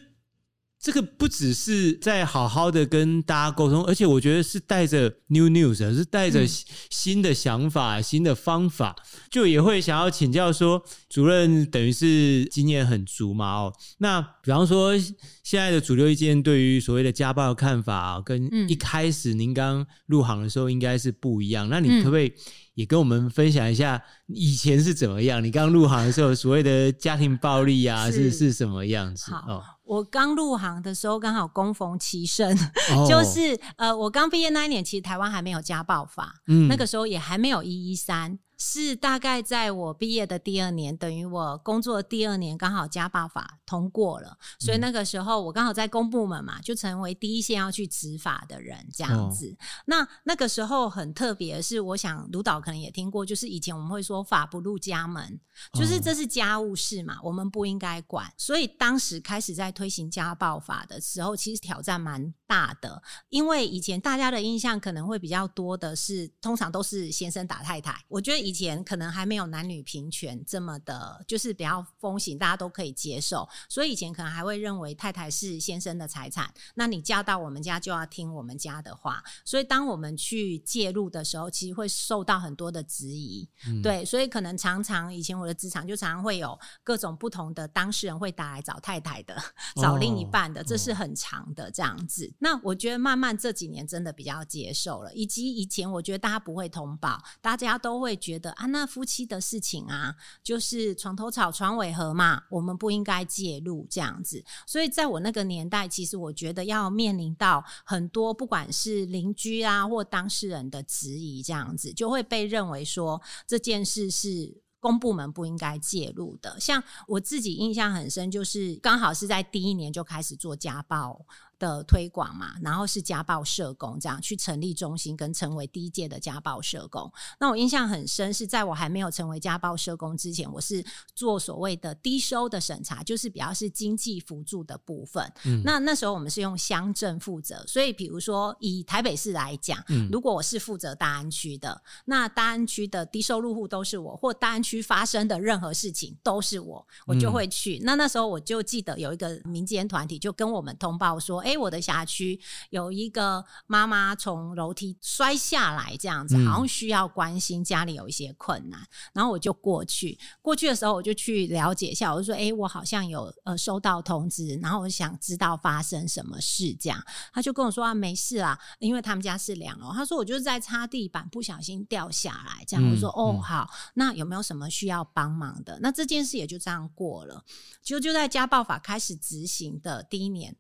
[0.86, 6.46] 这个不只是在好好的跟大家沟通，而且我觉得是带着 new news，是带着
[6.92, 8.96] 新的想法、嗯、新的方法，
[9.32, 13.52] 就也会想要请教说，主任等于是经验很足嘛？
[13.52, 14.96] 哦，那比方说
[15.42, 21.68] 现在的主流意见对于所谓的家暴的看法，跟一开始您刚入行的时候应该是不一样。
[21.68, 22.32] 嗯、那你可不可以
[22.76, 25.44] 也跟我们分享一下以前是怎么样？
[25.44, 29.32] 你刚入行的时候，所谓的家庭暴力啊，是是，什么样子？
[29.32, 29.64] 哦。
[29.86, 32.58] 我刚入行的时候，刚好恭逢其盛
[32.96, 33.08] ，oh.
[33.08, 38.40] 就是呃，我刚毕业那一年，其实台湾还没有家暴法，嗯，那个时候也还没有一一三。
[38.58, 49.50] 是大概在我毕业的第二年，等于我工作第二年，刚好家暴法通过了，所以那个时候我刚好在公部门嘛，就成为第一线要去执法的人，这样子。
[49.52, 55.40] 哦、那那个时候很特别的是，我想卢导可能也听过，就是以前我们会说法不入家门，
[55.74, 58.32] 就是这是家务事嘛，我们不应该管。
[58.38, 68.46] 所以当时开始在推行家暴法的时候，其实挑战蛮大的，因为以前大家的印象可能会比较多的是，通常都是先生打太太，我觉得。
[68.46, 89.36] 以前可能还没有男女平权这么的，就是比较风行，大家都可以接受，所以以前可能还会认为太太是先生的财产，那你嫁到我们家就要听我们家的话，所以当我们去介入的时候，其实会受到很多的质疑，嗯、对，所以可能常常以前我的职场就常常会有各种不同的当事人会打来找太太的，
[89.82, 92.32] 找另一半的，哦、这是很长的这样子。
[92.40, 98.16] 那我觉得慢慢这几年真的比较接受了，以及以前我觉得大家不会通报，大家都会。
[98.26, 104.44] 觉得啊，那夫妻的事情啊，就是床头吵，床尾和嘛，我们不应该介入这样子。
[104.66, 114.64] 所以在我那个年代，其实我觉得要面临到很多，不管是邻居啊或当事人的质疑，这样子就会被认为说这件事是。
[114.86, 121.20] 公部门不应该介入的，像我自己印象很深，就是刚好是在第一年就开始做家暴
[121.60, 127.12] 的推广嘛，然后是家暴社工这样去成立中心，跟成为第一届的家暴社工。
[127.40, 135.32] 那我印象很深，是在我还没有成为家暴社工之前，我是做所谓的低收的审查，就是比较是经济辅助的部分。
[135.46, 147.78] 嗯、那那时候我们是用乡镇负责，所以比如说以台北市来讲，嗯、如果我是负责大安区的，那大安区的低收入户都是我，或大安区发生的任何事情都是我，我就会去。
[147.80, 152.40] 嗯、那那时候我就记得有一个民间团体就跟我们通报说，哎、欸，我的辖区
[152.72, 158.82] 有一个妈妈从楼梯摔下来，这样子好像需要关心，家里有一些困难。
[158.82, 167.00] 嗯、然后我就过去，过去的时候我就去了解一下，我就说，哎、欸，我好像有呃收到通知，然后我想知道发生什么事，这样
[167.32, 175.78] 他就跟我说啊，没事啊，因为他们家是两楼，他说我就是在擦地板不小心掉下来，这样、嗯、我说哦好，那有没有什么需要帮忙的？
[175.80, 177.44] 那这件事也就这样过了，
[177.84, 180.56] 就就在家暴法开始执行的第一年。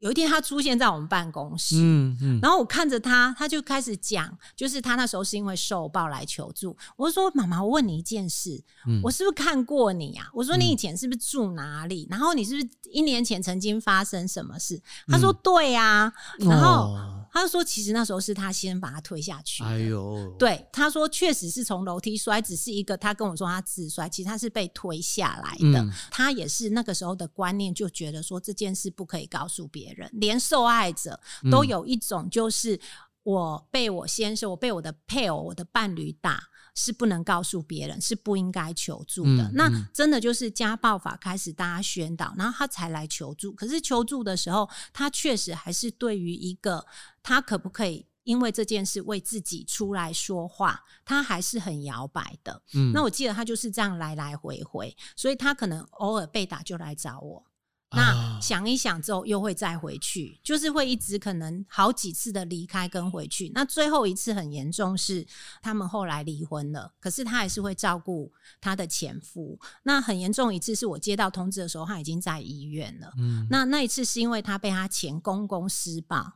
[0.00, 6.76] 有一天，他出现在我们办公室，嗯嗯，然后我看着他，他就开始讲，就是他那时候是因为受暴来求助。
[6.96, 10.28] 我说：“妈妈，我问你一件事，嗯、我是不是看过你啊？
[10.32, 12.06] 我说你以前是不是住哪里？
[12.08, 16.96] 然后你是不是一年前曾经发生什么事？”他说：“对呀。”然后。
[17.38, 25.80] 哦他说：“其实那时候是他先把他推下去。”哎呦，对，他说确实是从楼梯摔，只是一个他跟我说他自摔，其实他是被推下来的。
[25.80, 31.18] 嗯、他也是那个时候的观念，就觉得说这件事不可以告诉别人，连受害者
[31.50, 32.78] 都有一种就是
[33.22, 36.42] 我被我先生，我被我的配偶、我的伴侣打。
[36.80, 39.50] 是不能告诉别人，是不应该求助的。
[39.54, 43.52] 那真的就是家暴法开始大家宣导，然后他才来求助。
[43.52, 46.86] 可是求助的时候，他确实还是对于一个
[47.20, 52.62] 他可不可以因为这件事为自己出来说话，他还是很摇摆的。
[52.74, 57.44] 嗯、那我记得他就是这样来来回回，所以他可能偶尔被打就来找我。
[57.90, 63.50] 那想一想之后，又会再回去，就是会一直可能好几次的离开跟回去。
[63.54, 65.26] 那最后一次很严重，是
[65.62, 69.58] 他们后来离婚了，可是他还是会照顾他的前夫。
[69.84, 73.10] 那很严重一次是我接到通知的时候，他已经在医院了。
[73.18, 76.34] 嗯，那那一次是因为他被他前公公施暴。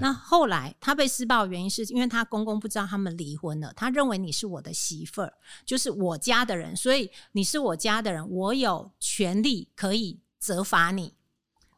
[0.00, 5.32] 那后来他被施暴的原因是因为他公公不知道他们离婚了，他认为你是我的媳妇儿，
[5.66, 10.20] 就是我家的人，所以你是我家的人，我有权利可以。
[10.42, 11.14] 责罚你，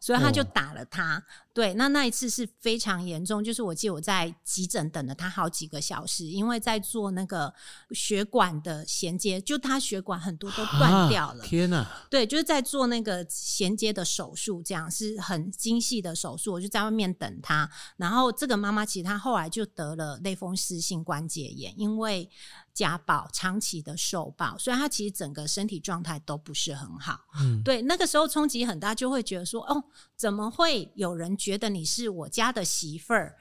[0.00, 1.18] 所以他就打了他。
[1.18, 1.22] 哦、
[1.52, 7.52] 对，那那一次是非常严重，就是我记得我在急诊等了他好几个小时，因为在做那个
[7.90, 11.44] 血管的衔接，就他血管很多都断掉了。
[11.44, 11.86] 天哪！
[12.08, 16.54] 对，就是在做那个衔接的手术，这样是很精细的手术。
[16.54, 22.30] 我就在外面等他，然后这个妈妈其实她后来就得了类风湿性关节炎，因为。
[22.74, 27.20] 家暴长期的受暴，所以他其实整个身体状态都不是很好。
[27.40, 29.84] 嗯，对，那个时候冲击很大，就会觉得说，哦，
[30.16, 33.36] 怎么会有人觉得你是我家的媳妇儿？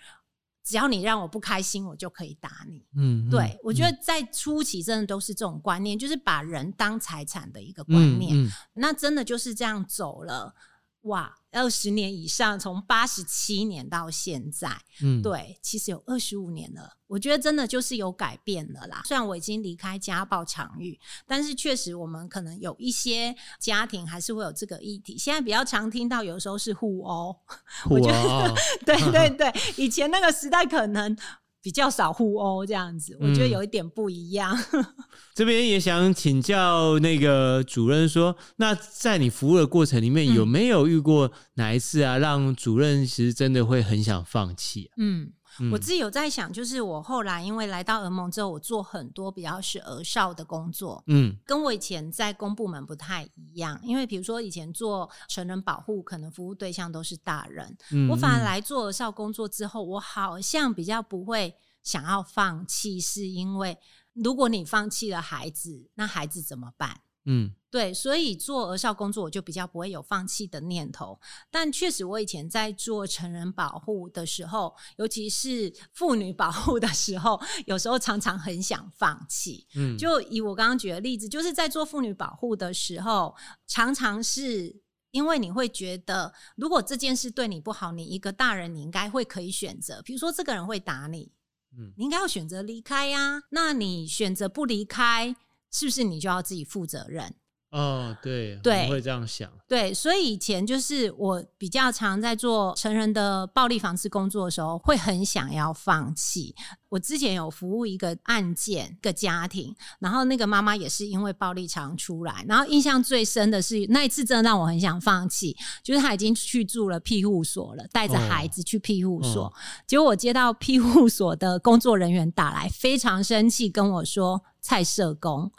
[0.64, 2.86] 只要你让我不开心，我就可以打你。
[2.96, 8.38] 嗯，对，嗯，我觉得在初期真的都是这种观念，就是把人当财产的一个观念。
[8.38, 10.56] 嗯，嗯，那真的就是这样走了。
[11.04, 14.70] 哇，二十年以上，从八十七年到现在，
[15.02, 16.98] 嗯，对，其实有二十五年了。
[17.08, 19.04] 我觉得真的就是有改变了啦。
[19.06, 25.18] 虽然我已经离开家暴场域，但是确实我们可能有一些家庭还是会有这个议题。
[25.18, 27.36] 现在比较常听到，有时候是互殴。
[27.90, 31.16] 我觉得， 对对对，以前那个时代可能。
[31.64, 34.54] 比较少互殴这样子，我觉得有一点不一样。
[34.74, 34.86] 嗯、
[35.34, 44.94] 这边也想请教那个主任说，那在你服务的过程里面，有没有遇过哪一次啊，让主任其实真的会很想放弃、啊？
[44.98, 45.32] 嗯。
[45.60, 53.80] 嗯、我自己有在想，就是我后来因为来到儿盟之后，我做很多比较是儿少的工作，嗯，跟我以前在公部门不太一样。
[53.84, 63.78] 因为比如说以前做成人保护，可能服务对象都是大人，嗯、我反而来做儿少工作之后，我好像比较不会想要放弃，是因为
[64.14, 67.02] 如果你放弃了孩子，那孩子怎么办？
[67.26, 67.54] 嗯。
[67.74, 71.20] 对，所以做儿少工作我就比较不会有放弃的念头。
[71.50, 79.66] 但确实，我以前在做成人保护的时候，尤其是妇女保护的时候，有时候常常很想放弃。
[79.74, 90.00] 嗯，就以我刚刚举的例子，就是在做妇女保护的时候，常常是因为你会觉得，如果这件事对你不好，你一个大人，你应该会可以选择。
[90.04, 91.32] 比如说，这个人会打你，
[91.76, 93.42] 嗯，你应该要选择离开呀。
[93.50, 95.36] 那你选择不离开，
[95.72, 97.34] 是不是你就要自己负责任？
[97.74, 99.50] 哦，对，对，会这样想。
[99.68, 106.54] 对，所以以前就是我比较常在做成人的暴力防治工作的时候，会很想要放弃。
[106.90, 119.54] 我之前有服务一个案件，一个家庭，然后那个妈妈也是因为暴力常出来，然后印象最深的是那一次真的让我很想放弃，就是她已经去住了庇护所了，带着孩子去庇护所，哦、
[119.88, 125.52] 结果我接到庇护所的工作人员打来，非常生气跟我说：“蔡社工。”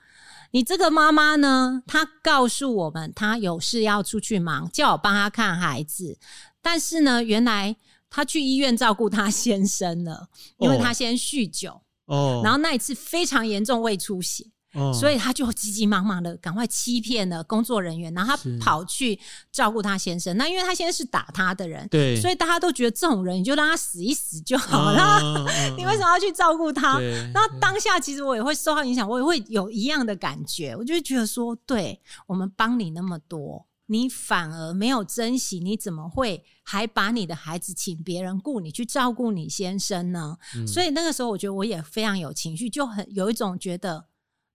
[0.55, 1.83] 你这个妈妈呢？
[1.85, 6.17] 她告诉我们，她有事要出去忙，叫我帮她看孩子。
[6.63, 7.75] 但是呢，原来
[8.09, 11.83] 她去医院照顾她先生了，因为她先酗酒。
[12.05, 14.47] 哦，然后那一次非常严重，胃出血。
[14.77, 14.93] Oh.
[14.93, 19.17] 所以他就急急忙忙的赶快欺骗了工作人员，然后他跑去
[19.53, 20.37] 照顾他先生。
[20.37, 25.01] 那因为他先生是打他的人，对，所以大家都觉得这种人你就让他死一死就好了。
[25.21, 26.99] Uh, uh, uh, 你为什么要去照顾他？
[27.33, 30.75] 那当下其实我也会受到影响，我也会有一样的感觉。
[30.75, 40.37] 我就觉得说，对，我们帮你那么多，你反而没有珍惜，你怎么会还把你的孩子请别人雇你去照顾你先生呢？
[40.57, 40.67] 嗯。
[40.67, 44.07] 所以那个时候，我觉得我也非常有情绪，就很有一种觉得。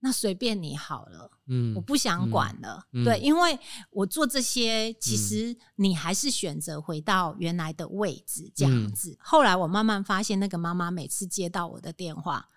[0.02, 9.12] 那随便你好了，嗯，我不想管了，嗯、对，因为我做这些，其实你还是选择回到原来的位置这样子。
[9.12, 12.48] 嗯、后来我慢慢发现，那个妈妈每次接到我的电话，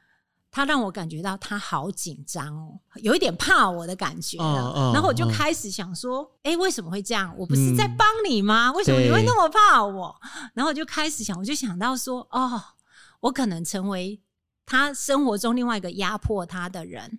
[0.53, 4.45] 她让我感觉到她好紧张哦，有一点怕我的感觉了。
[4.45, 7.35] 哦哦、然后我就开始想说，哎、欸，为什么会这样？
[7.37, 8.69] 我不是在帮你吗？
[8.69, 10.15] 嗯、为什么你会那么怕我？
[10.55, 12.63] 然后我就开始想，我就想到说，哦，
[13.19, 14.21] 我可能成为
[14.65, 17.19] 他生活中另外一个压迫他的人。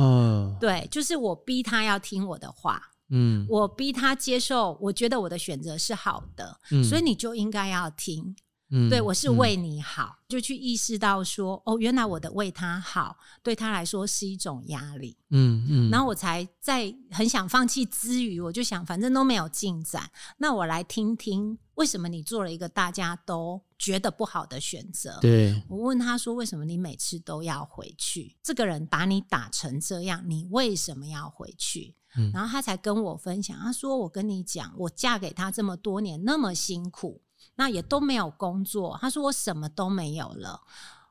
[0.00, 8.34] 哦，对，就是我逼他要听我的话，嗯，我逼他接受，我觉得我的选择是好的，嗯，所以你就应该要听，
[8.70, 21.58] 嗯，对，我是为你好，嗯，就去意识到说，哦，原来我的为他好，对他来说是一种压力，嗯嗯，然后我才在很想放弃之余，我就想，反正都没有进展，那我来听听。
[21.74, 25.18] 为什么你做了一个大家都觉得不好的选择？
[25.22, 28.36] 对，我问他说：“为什么你每次都要回去？
[28.42, 37.22] 这个人把你打成这样，你为什么要回去？”嗯，然后他才跟我分享，他说：“我跟你讲，我嫁给他这么多年，那么辛苦，
[37.54, 38.98] 那也都没有工作。
[39.00, 40.60] 他说我什么都没有了，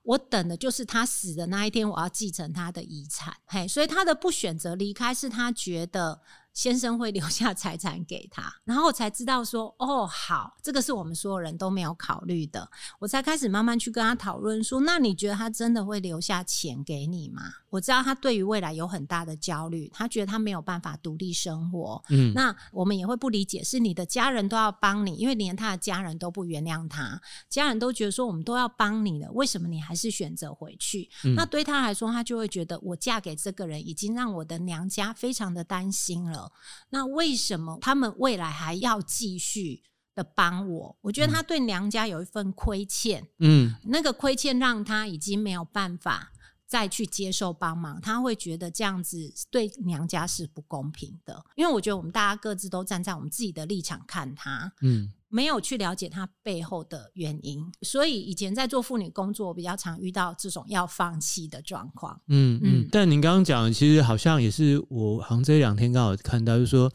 [0.04, 3.36] 我等的就是他死的那一天，我要继承他的遗产。
[3.48, 6.22] 嘿，所以他的不选择离开，是他觉得。”
[6.60, 12.70] 先生会留下财产给他，然后我才知道说，哦，好，这个是我们所有人都没有考虑的。
[13.00, 17.44] 我才开始慢慢去跟他讨论说，那你觉得他真的会留下钱给你吗？
[17.70, 22.04] 我知道他对于未来有很大的焦虑，他觉得他没有办法独立生活。
[22.10, 31.10] 嗯，那我们也会不理解，是你的家人都要帮你，因为连他的家人都不原谅他，家人都觉得说我们都要帮你了，为什么你还是选择回去？
[31.24, 36.49] 嗯，那对他来说，他就会觉得我嫁给这个人已经让我的娘家非常的担心了。
[36.90, 39.84] 那为什么他们未来还要继续
[40.16, 40.98] 的帮我？
[41.02, 46.32] 我觉得他对娘家有一份亏欠，嗯，那个亏欠让他已经没有办法
[46.70, 51.44] 再去接受帮忙，他会觉得这样子对娘家是不公平的。
[51.56, 62.22] 因为我觉得我们大家各自都站在我们自己的立场看他，嗯，没有去了解他背后的原因，所以以前在做妇女工作，我比较常遇到这种要放弃的状况。
[62.28, 62.88] 嗯嗯。
[62.92, 66.94] 但您刚刚讲，其实好像也是我好像这两天刚好看到，就是说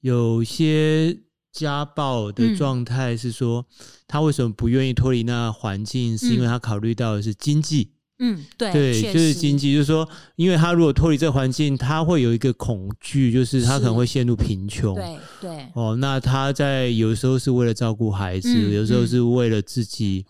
[0.00, 1.20] 有些
[1.52, 3.66] 家暴的状态是说，
[4.08, 7.92] 他为什么不愿意脱离那环境，是因为他考虑到的是经济。
[8.18, 14.94] 嗯，对，对，就是经济，就是说，因为他如果脱离这环境，他会有一个恐惧，就是他可能会陷入贫穷。
[14.94, 15.66] 对对。
[15.74, 20.24] 哦，那他在有时候是为了照顾孩子，嗯、有时候是为了自己。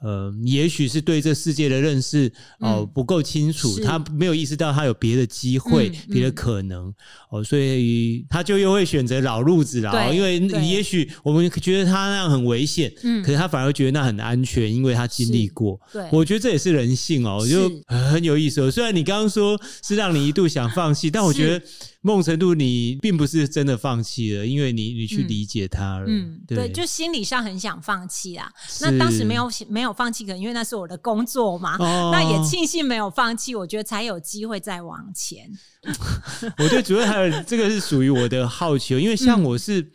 [0.00, 2.30] 呃，也许是对这世界的认识
[2.60, 6.86] 哦、呃、不够清楚，嗯、他没有意识到他有别的机会、别、嗯、的可能
[7.30, 10.14] 哦、呃，所以他就又会选择老路子了。
[10.14, 15.80] 因为也许我们觉得他那样很危险，嗯，可是他反而觉得那很安全，因为他经历过。
[15.92, 18.70] 对，我觉得这也是人性哦，就很有意思哦。
[18.70, 21.64] 虽然你刚刚说是让你一度想放弃，但我觉得。
[22.00, 26.04] 某种程度，你并不是真的放弃了，因为你你去理解他了。
[26.06, 28.48] 嗯，对，对，就心理上很想放弃啊。
[28.80, 31.76] 那当时没有没有放弃，可能因为那是我的工作嘛。
[31.78, 35.50] 哦，那也庆幸没有放弃，我觉得才有机会再往前。
[36.58, 39.90] 我觉得主要还有这个是属于我的好奇，因为像我是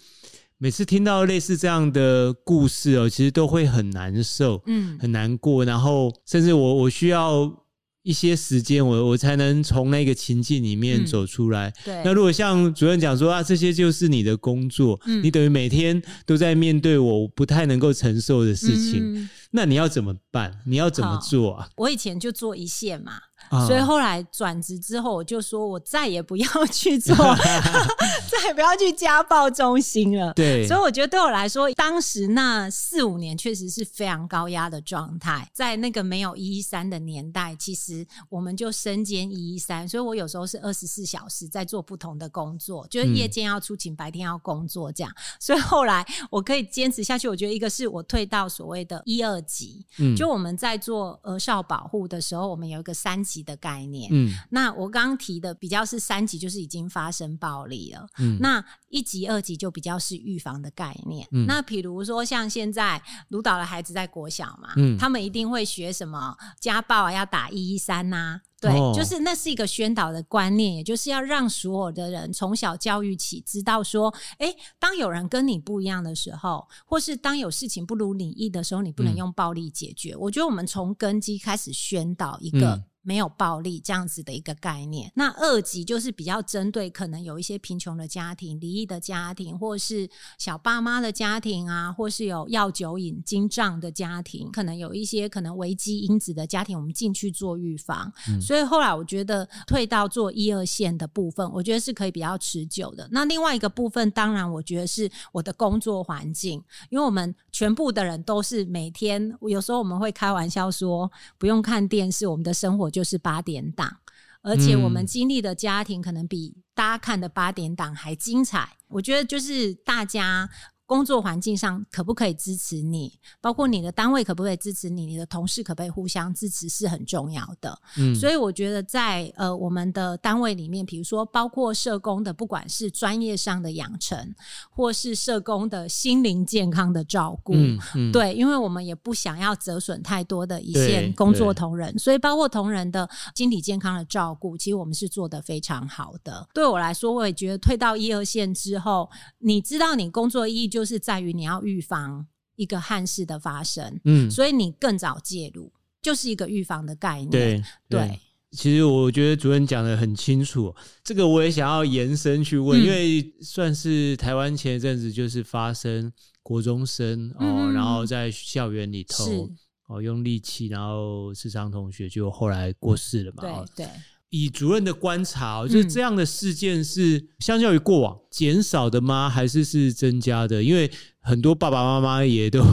[0.57, 7.62] 每次听到类似这样的故事哦，其实都会很难受，嗯，很难过，然后甚至我我需要。
[8.03, 11.69] 一些时间，我我才能从那个情境里面走出来。
[11.69, 20.59] 嗯、对，那如果像主任讲说啊，这些就是你的工作，嗯、你等于每天都在面对我不太能够承受的事情，嗯、那你要怎么办？
[20.65, 21.69] 你要怎么做啊？
[21.77, 23.13] 我以前就做一线嘛。
[23.49, 27.15] 哦、所以后来转职之后，我就说我再也不要去做，
[28.27, 30.33] 再也不要去家暴中心了。
[30.33, 35.47] 对，所以我觉得对我来说，当时那四五年确实是非常高压的状态。
[35.53, 45.13] 在那个没有一一三的年代，其实我们就身兼一一三，所以我有时候是二十四小时在做不同的工作，就是夜间要出勤，白天要工作这样。
[45.39, 53.42] 所以后来我可以坚持下去，我觉得一个是我退到所谓的一二级，嗯，就我们在做儿少保护的时候，我们有一个三级。
[53.43, 80.13] 的概念，嗯，那我刚刚提的比较是三级，就是已经发生暴力了，嗯，那一级、二级就比较是预防的概念，嗯，那比如说像现在卢导的孩子在国小嘛，嗯，他们一定会学什么家暴啊，要打一一三呐，对，哦，就是那是一个宣导的观念，也就是要让所有的人从小教育起，知道说，哎，当有人跟你不一样的时候，或是当有事情不如你意的时候，你不能用暴力解决。
[80.13, 82.83] 嗯，我觉得我们从根基开始宣导一个。
[83.05, 85.11] 嗯没有暴力这样子的一个概念。
[85.13, 98.11] 那二级就是比较针对可能有一些贫穷的家庭、离异的家庭，或是小爸妈的家庭啊，或是有药酒瘾、精障的家庭，可能有一些可能危机因子的家庭，我们进去做预防。
[98.29, 98.41] 嗯。
[98.41, 103.07] 所以后来我觉得退到做一二线的部分，我觉得是可以比较持久的。
[103.11, 112.92] 那另外一个部分，当然我觉得是我的工作环境，因为我们全部的人都是每天，有时候我们会开玩笑说，不用看电视，我们的生活。
[112.93, 113.97] 就是八点档，
[114.41, 118.77] 而且我们经历的家庭可能比大家看的八点档还精彩。
[118.87, 120.49] 我觉得就是大家。
[120.93, 123.11] 工作环境上可不可以支持你？
[123.41, 125.07] 包括你的单位可不可以支持你？
[125.07, 126.69] 你的同事可不可以互相支持？
[126.69, 127.75] 是很重要的。
[127.97, 134.35] 嗯，所以我觉得在呃我们的单位里面，比如说包括社工的，不管是专业上的养成，
[134.69, 146.47] 或是社工的心灵健康的照顾，嗯，嗯，对，因为我们也不想要折损太多的一线工作同仁，所以包括同仁的心理健康的照顾，其实我们是做的非常好的。
[146.53, 150.69] 对我来说，我也觉得退到一二线之后，你知道你工作意义。
[150.73, 152.25] 就是在于你要预防
[152.55, 155.71] 一个憾事的发生，嗯，所以你更早介入，
[156.01, 157.29] 就是一个预防的概念。
[157.29, 158.19] 对对，对，
[158.51, 166.11] 其实我觉得主任讲的很清楚，这个我也想要延伸去问，嗯、因为算是台湾前一阵子就是发生
[166.41, 169.49] 国中生哦，然后在校园里头
[169.87, 173.65] 哦用利器，然后刺伤同学，就后来过世了嘛。
[173.75, 173.91] 对对。
[174.35, 179.29] 以主任的观察，就是这样的事件是相较于过往减少的吗？
[179.29, 180.63] 还是是增加的？
[180.63, 180.89] 因为
[181.21, 182.63] 很多爸爸妈妈也都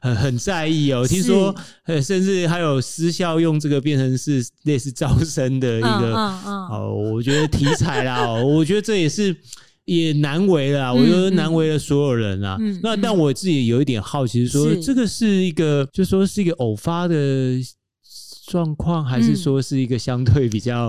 [0.00, 1.04] 很很在意哦。
[1.04, 1.52] 听说，
[2.00, 9.34] 甚至还有私校用这个变成是类似招生的一个哦，我觉得题材啦， 我觉得这也是
[9.86, 12.56] 也难为了，我觉得难为了所有人啦。
[12.80, 17.16] 那但我自己有一点好奇，是说这个是一个，就说是一个偶发的。
[18.48, 20.88] 状况还是说是一个相对比较，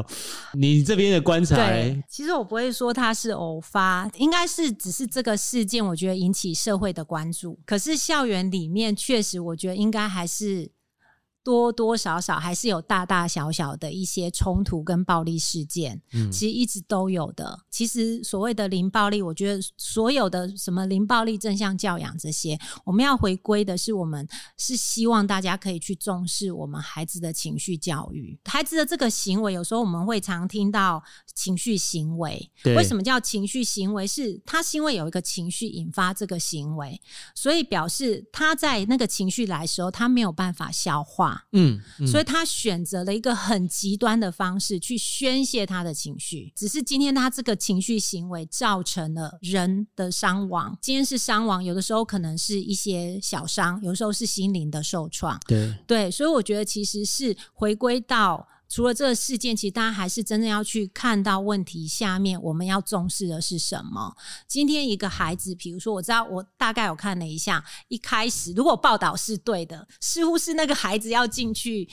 [0.53, 1.55] 嗯、你这边的观察？
[1.57, 7.59] 对，其实我不会说它是偶发，应该是只是这个事件，我觉得引起社会的关注。
[7.65, 10.71] 可是校园里面确实，我觉得应该还是。
[11.43, 17.59] 多多少少还是有大大小小的一些冲突跟暴力事件，嗯，其实一直都有的。
[17.69, 24.27] 其实所谓的零暴力，我觉得所有的什么零暴力正向教养这些，我们要回归的是，我们
[24.57, 28.37] 是希望大家可以去重视我们孩子的情绪教育。
[28.45, 31.01] 孩子的这个行为，有时候我们会常听到
[31.33, 32.51] 情绪行为。
[32.65, 34.05] 为什么叫情绪行为？
[34.05, 36.99] 是他是因为有一个情绪引发这个行为，
[37.33, 41.38] 所以表示他在那个情绪来的时候，他没有办法消化。
[41.51, 46.51] 嗯，嗯，所以他选择了一个很极端的方式去宣泄他的情绪。
[46.55, 50.77] 只是今天他这个情绪行为造成了人的伤亡。
[50.81, 55.39] 今天是伤亡，有的时候可能是一些小伤，有的时候是心灵的受创。
[55.47, 58.47] 对对，所以我觉得其实是回归到。
[58.69, 64.15] 除了这个事件，其实大家还是真正要去看到问题下面，我们要重视的是什么？
[64.47, 71.89] 今天一个孩子，比如说，我知道我大概有看了一下，一开始如果报道是对的，似乎是那个孩子要进去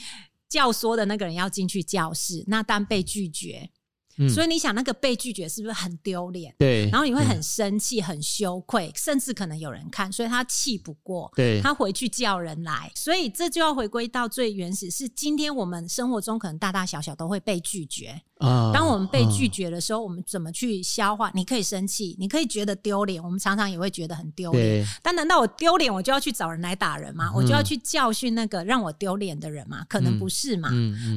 [0.47, 3.71] 教唆的那个人要进去教室，那但被拒绝。
[4.17, 6.53] 嗯、所以你想，那个被拒绝是不是很丢脸？
[6.57, 12.91] 对，然后你会很生气、很羞愧，甚至可能有人看，所以他气不过，对，他回去叫人来。
[12.95, 18.21] 所以这就要回归到最原始，是今天我们生活中可能大大小小都会被拒绝。
[18.39, 21.31] 啊，当我们被拒绝的时候，我们怎么去消化？
[21.33, 24.85] 你可以生气，你可以觉得丢脸，我们常常也会觉得很丢脸。
[25.01, 27.31] 但难道我丢脸，我就要去找人来打人吗？
[27.35, 29.83] 我就要去教训那个让我丢脸的人吗？
[29.89, 30.69] 可能不是嘛。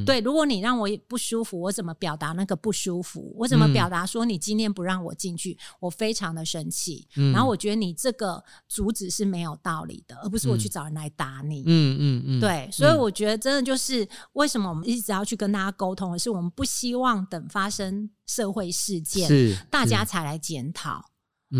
[0.05, 3.31] 对，如果你让我不舒服，我怎么表达那个不舒服？
[3.37, 7.07] 我怎么表达说你今天不让我进去，我非常的生气。
[7.33, 11.63] 然后我觉得你这个阻止是没有道理的，而不是我去找人来打你。
[11.67, 12.39] 嗯嗯嗯。
[12.39, 17.10] 对，所以我觉得真的就是为什么我们一直要去跟大家沟通，的是我们不希望。
[17.29, 19.27] 等发生社会事件，
[19.69, 21.03] 大家才来检讨。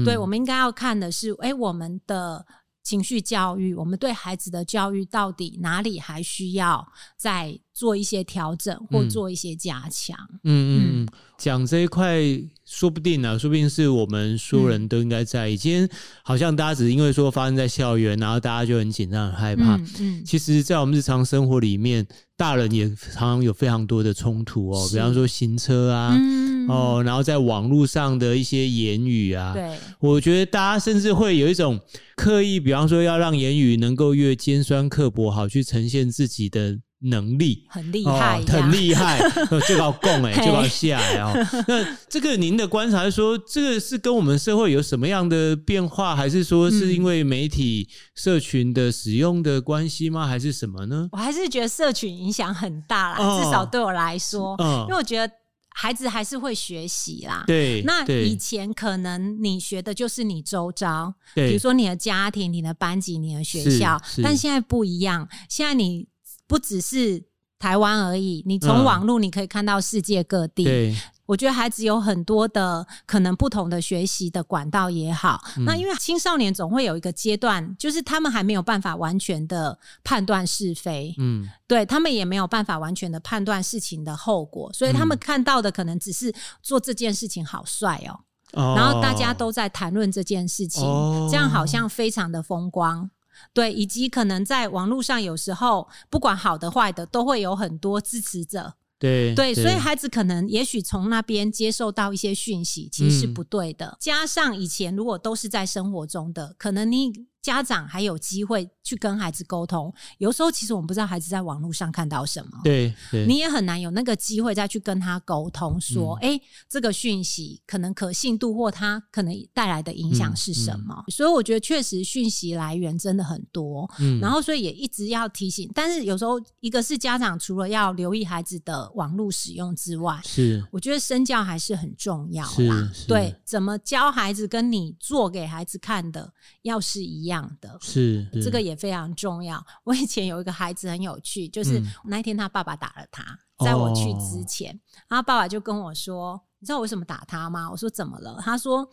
[0.05, 2.45] 对，我们应该要看的是，哎，我们的
[2.81, 10.17] 情绪教育，我们对孩子的教育，到底哪里还需要再做一些调整，或做一些加强？
[10.43, 11.07] 嗯嗯，
[11.37, 12.19] 讲这一块，
[12.65, 15.57] 说不定呢、啊，说不定是我们所有人都应该在意。
[15.57, 15.89] 今天
[16.23, 19.75] 好像大家只是因为说发生在校园，然后大家就很紧张、很害怕。
[19.75, 22.07] 嗯，嗯其实，在我们日常生活里面。
[22.37, 31.79] 大人也常常有非常多的冲突哦，比方说行车啊，嗯、哦，然后在网络上的一些言语啊，对，我觉得大家甚至会有一种
[32.15, 36.79] 刻意，比方说要让言语能够越尖酸刻薄，好去呈现自己的。
[37.03, 39.19] 能力很厉害，哦，很厉害，
[39.67, 41.33] 就要供哎，就要下来哦。
[41.67, 50.27] 那这个您的观察是说，这个是跟我们社会有什么样的变化，还是说是因为媒体社群的使用的关系吗？
[50.27, 51.09] 还是什么呢？
[51.11, 55.33] 我还是觉得社群影响很大啦，哦，至少对我来说，嗯，因为我觉得
[55.73, 57.43] 孩子还是会学习啦。
[57.47, 66.10] 对，那以前可能你学的就是你周遭，对，比如说你的家庭、你的班级、你的学校，但现在不一样，现在你。
[66.51, 67.23] 不只是
[67.57, 70.63] 台湾而已，你从网络你可以看到世界各地。
[70.63, 70.95] 嗯、对，
[71.27, 75.41] 我觉得孩子有很多的可能不同的学习的管道也好。
[75.55, 81.15] 嗯、那因为青少年总会有一个阶段，就是他们还没有办法完全的判断是非。
[81.19, 88.19] 嗯，对他们也没有办法完全的判断事情的后果，所以他们看到的可能只是做这件事情好帅哦，
[88.59, 93.09] 哦然后大家都在谈论这件事情，哦、这样好像非常的风光。
[93.53, 98.73] 对，以及可能在网络上，有时候不管好的坏的，都会有很多支持者。
[98.99, 103.87] 对对，所以孩子可能也许从那边接受到一些讯息，其实是不对的。
[103.87, 107.11] 嗯、加上以前如果都是在生活中的，可能你。
[107.41, 113.25] 家长还有机会去跟孩子沟通，有时候其实我们不知道孩子在网络上看到什么，对，对。
[113.25, 120.93] 你也很难有那个机会再去跟他沟通，说，哎、嗯欸，这个讯息可能可信度或他可能带来的影响是什么？
[120.99, 136.31] 嗯嗯、所以我觉得确实讯息来源真的很多，嗯，然后所以也一直要提醒，但是有时候一个是家长除了要留意孩子的网络使用之外，是，我觉得身教还是很重要啦，对，怎么教孩子跟你做给孩子看的
[136.61, 137.30] 要是一样。
[137.31, 139.63] 样的是，是这个也非常重要。
[139.83, 143.23] 我以前有一个孩子很有趣，就是那一天他爸爸打了他，
[143.65, 148.87] 在我去之前，然后爸爸就跟我说：“你知道我为什么打他吗？”我说：“怎么了？”他说：“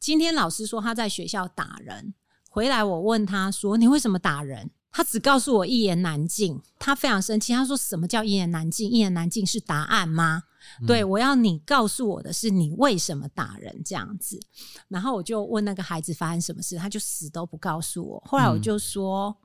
[0.00, 2.14] 今天老师说他在学校打人，
[2.48, 4.70] 回来我问他说你为什么打人？
[4.92, 7.52] 他只告诉我一言难尽，他非常生气。
[7.52, 8.92] 他说：什么叫一言难尽？
[8.92, 10.44] 一言难尽是答案吗？”
[10.86, 14.40] 对，我要你告诉我的是你为什么打人这样子，
[14.88, 18.22] 然后我就问那个孩子发生什么事，他就死都不告诉我。
[18.26, 19.36] 后来我就说，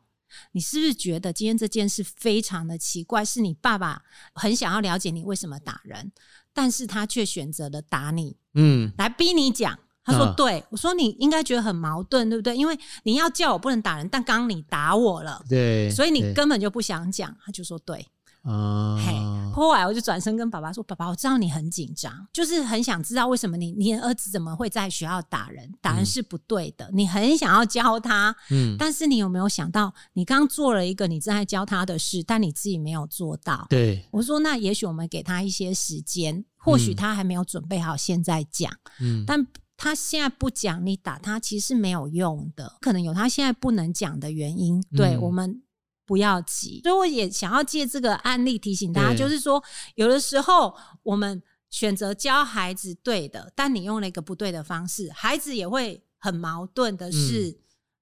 [0.51, 3.23] 你是不是觉得今天这件事非常的奇怪？
[3.23, 4.01] 是你爸爸
[4.34, 6.11] 很想要了解你为什么打人，
[6.53, 9.78] 但是他却选择了打你，嗯，来逼你讲。
[10.07, 12.55] 他说：“对，我说你应该觉得很矛盾，对不对？
[12.55, 18.07] 因为你要叫我不能打人，但刚刚你打我了，对，所以你根本就不想讲。”他就说：“对。”
[18.46, 19.12] 啊，嘿，
[19.52, 25.68] 后来我就转身跟爸爸说：“爸爸，我知道你很紧张，就是很想知道为什么你你儿子怎么会在学校打人？
[25.82, 33.66] 打人是不对的，嗯、你很想要教他，嗯，但是你有没有想到，你刚做了一个你正在教他的事，但你自己没有做到？
[33.68, 45.64] 对，我说那也许我们给他一些时间，或许他还没有准备好现在讲，嗯，但他现在不讲，你打他其实是没有用的，可能有他现在不能讲的原因，对、嗯、我们。”
[46.06, 49.64] 不要急，所以我也想要借这个案例提醒大家，就是说，
[49.95, 57.49] 有的时候我们选择教孩子对的，但你用了一个不对的方式，孩子也会很矛盾的是。
[57.49, 57.56] 嗯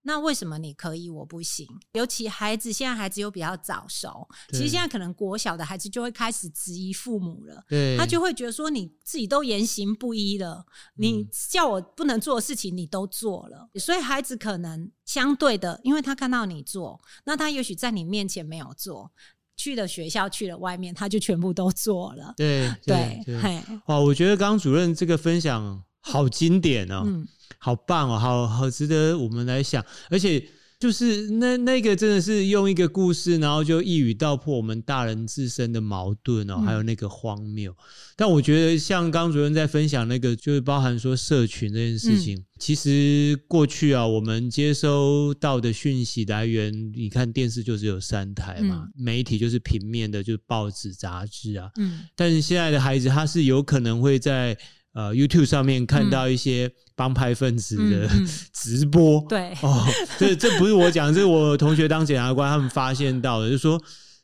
[0.05, 1.65] 那为什么你可以我不行？
[1.93, 7.63] 尤其孩子现在孩子又比较早熟，其实现在可能国小的孩子就会开始质疑父母了。
[7.69, 10.65] 对，他就会觉得说你自己都言行不一了，
[10.97, 19.09] 嗯、你叫我不能做的事情你都做了，所以孩子可能相对的，因为他看到你做，那他也许在你面前没有做，
[19.55, 22.33] 去了学校去了外面，他就全部都做了。
[22.35, 27.03] 对对对，嘿，哇，我觉得刚刚主任这个分享好经典哦。
[27.05, 27.25] 嗯
[27.63, 29.81] 好棒哦，好好值得我们来想。
[30.09, 30.45] 而且
[30.77, 37.71] 就是那那个真的是用一个故事，然后就一语道破我们大人自身的矛盾哦，还有那个荒谬。
[37.71, 37.75] 嗯、
[38.17, 51.71] 但我觉得像刚主任在分享那个，就是包含说社群这件事情，嗯、其实过去啊，我们接收到的讯息来源，你看电视就只有三台嘛，嗯、媒体就是平面的，就是报纸、杂志啊。
[51.79, 52.01] 嗯。
[52.13, 54.57] 但是现在的孩子，他是有可能会在。
[54.93, 59.51] 呃，YouTube 上面看到一些帮派分子的、嗯、 直播，对。
[59.61, 59.85] 哦，
[60.19, 63.81] 这这不是我讲，这是我同学当检察官他们发现到的，就是说，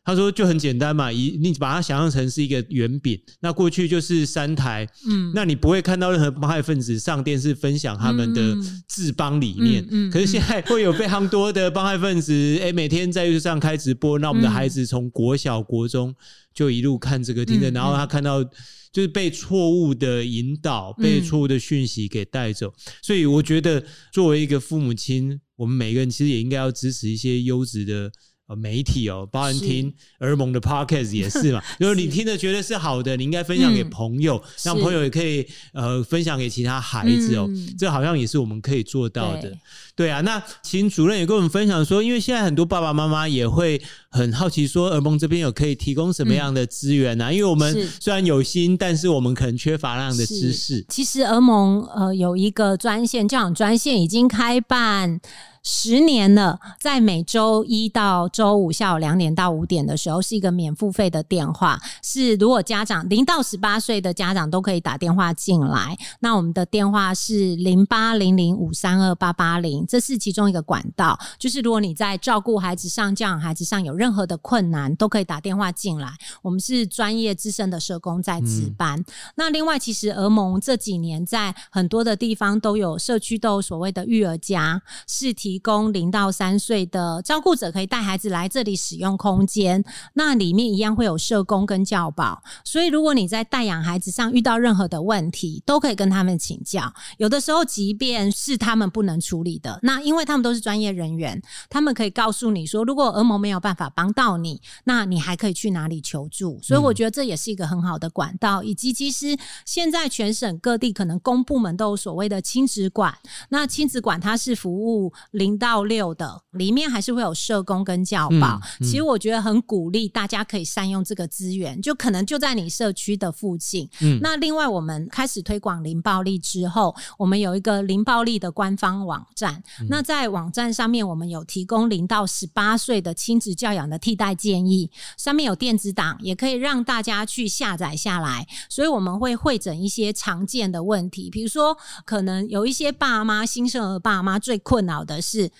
[0.10, 8.58] 他说就很简单嘛，一你把它想象成是一个圆饼，那过去就是三台，嗯，那你不会看到任何帮派分子上电视分享他们的
[8.88, 16.16] 治邦理念，嗯，嗯嗯可是现在会有非常多的帮派分子， 哎、欸，每天在 YouTube 上开直播，那我们的孩子从国小、国中
[16.54, 18.44] 就一路看这个听着，嗯、然后他看到。
[18.92, 28.12] 就是被错误的引导，被错误的讯息给带走，嗯、所以我觉得作为一个父母亲，我们每个人其实也应该要支持一些优质的。
[28.56, 39.52] 媒体哦，包含听儿盟的 podcast 也是嘛， 如果你听的觉得是好的，你应该分享给朋友，让朋友也可以呃分享给其他孩子哦，这好像也是我们可以做到的。
[39.96, 43.82] 对啊，那请主任也跟我们分享说，因为现在很多爸爸妈妈也会
[44.12, 47.32] 很好奇说，儿盟这边有可以提供什么样的资源呢？
[47.34, 50.84] 因为我们虽然有心，但是我们可能缺乏那样的知识。
[50.90, 55.20] 其实儿盟呃有一个专线，教养专线已经开办。
[55.62, 61.78] 十年了，在每周一到周五下午两点到五点的时候，是一个免付费的电话。
[62.02, 65.98] 是如果家长零到十八岁的家长都可以打电话进来。
[66.22, 71.20] 那我们的电话是零八零零五三二八八零，这是其中一个管道。
[71.38, 76.14] 就是如果你在照顾孩子上、教养孩子上有任何的困难，都可以打电话进来。
[76.42, 79.00] 我们是专业资深的社工在值班。
[79.00, 85.34] 嗯、那另外，其实俄盟这几年在很多的地方都有社区都有所谓的育儿家是。
[85.40, 89.82] 提供零到三岁的照顾者可以带孩子来这里使用空间，
[90.16, 96.94] 那里面一样会有社工跟教保，所以如果你在带养孩子上遇到任何的问题，都可以跟他们请教。
[97.18, 106.60] 有的时候，即便是他们不能处理的，那因为他们都是专业人员，他们可以告诉你说，如果俄盟没有办法帮到你，那你还可以去哪里求助。
[106.62, 113.18] 所以我觉得这也是一个很好的管道，以及其实现在全省各地可能公部门都有所谓的亲子馆，
[113.50, 115.14] 那亲子馆它是服务。
[115.32, 123.88] 零到六的里面还是会有社工跟教保，其实我觉得很鼓励大家可以善用这个资源，就可能就在你社区的附近。
[124.02, 129.62] 嗯、那另外我们开始推广零暴力之后，我们有一个零暴力的官方网站。
[129.80, 138.48] 嗯、那在网站上面，我们有提供零到十八岁的亲子教养的替代建议，上面有电子档，也可以让大家去下载下来。
[138.68, 145.30] 所以我们会会诊一些常见的问题，比如说可能有一些爸妈新生儿爸妈最困扰的是。
[145.30, 145.52] 是，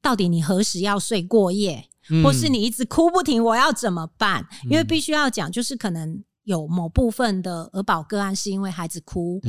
[0.00, 4.46] 到底你何时要睡过夜，嗯、或是你一直哭不停，我要怎么办？
[4.70, 6.22] 因为必须要讲，就是可能。
[6.46, 9.40] 有某部分的儿保个案是因为孩子哭，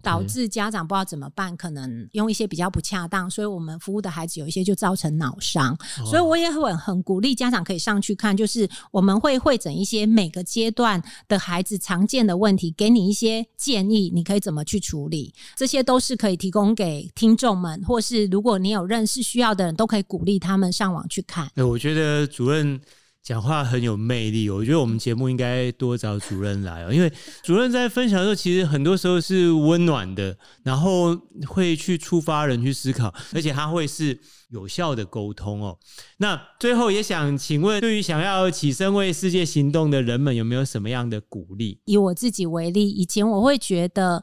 [0.00, 5.76] 导致家长不知道怎么办，可能用一些比较不恰当，所以我们服务的孩子有一些就造成脑伤。
[6.00, 15.34] 哦、所以我也很很鼓励家长可以上去看，就是我们会会诊一些每个阶段的孩子常见的问题，给你一些建议，你可以怎么去处理。
[15.56, 21.50] 这些都是可以提供给听众们，或是如果你有认识需要的人，都可以鼓励他们上网去看。
[21.56, 22.80] 欸、我觉得主任。
[23.24, 27.10] 讲话很有魅力，我觉得我们节目应该多找主任来哦，因为
[27.42, 31.16] 主任在分享的时候，其实很多时候是温暖的，然后
[31.46, 34.20] 会去触发人去思考，而且他会是
[34.50, 35.78] 有效的沟通哦。
[36.18, 41.80] 那最后也想请问，对于想要起身为世界行动的人们，有没有什么样的鼓励？
[41.86, 44.22] 以我自己为例，以前我会觉得，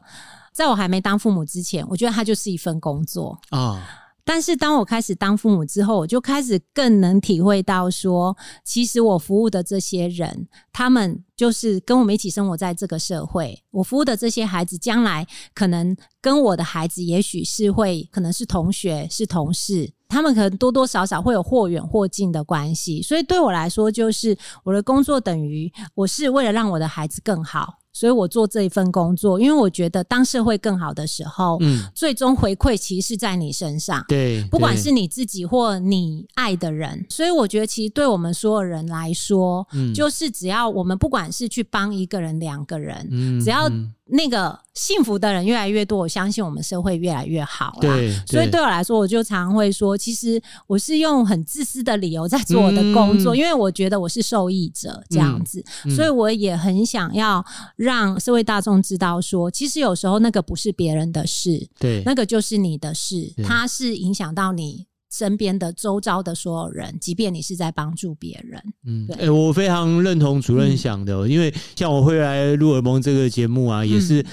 [0.52, 3.58] 在我还没当父母之前，我觉得它就是一份工作啊。
[3.58, 3.82] 哦
[4.24, 13.62] 但是当我开始当父母之后，我就开始更能体会到说，其实我服务的这些人，他们就是跟我们一起生活在这个社会。
[13.72, 23.02] 我服务的这些孩子，将来可能跟我的孩子，也许是会可能是同学、是同事，他们可能多多少少会有或远或近的关系。
[23.02, 27.81] 所以对我来说，就是我的工作等于我是为了让我的孩子更好。
[27.92, 37.04] 所以我做这一份工作，因为我觉得当社会更好的时候，嗯，最终回馈其实是在你身上，对，不管是你自己或你爱的人。
[37.08, 43.70] 所以我觉得，其实对我们所有人来说，嗯，就是只要我们不管是去帮一个人、两个人，嗯，只要。
[44.12, 47.80] 那个幸福的人越来越多，我相信我们社会越来越好啦。
[47.80, 48.62] 对，所以对。
[48.62, 57.44] 我来说，我就常常会说，其实我是用很自私的理由在做我的工作，嗯、因为我觉得我是受益者这样子，嗯嗯、所以我也很想要
[57.74, 64.86] 让社会大众知道说，其实有时候那个不是别人的事，对，那个就是你的事，它是影响到你。
[65.12, 68.60] 身边的周遭的所有人，即便你是在帮助别人。
[68.86, 74.24] 嗯，对、欸，我非常认同主任想的，嗯、因为像我会来鹿耳蒙这个节目啊，也是。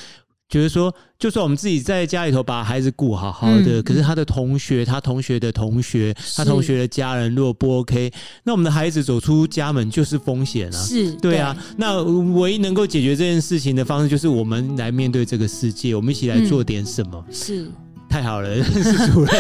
[0.52, 8.12] 觉得说，就算我们自己在家里头把孩子顾好好的，嗯、可是他的同学、他同学的同学、他同学的家人如果不 OK，
[8.44, 10.82] 那我们的孩子走出家门就是风险啊。
[10.82, 11.54] 是，对啊。
[11.54, 12.02] 对，那
[12.34, 17.24] 唯一能够解决这件事情的方式，就是我们来面对这个世界，我们一起来做点什么。
[17.28, 17.68] 嗯、是。
[18.10, 19.34] 太好了，认识主任。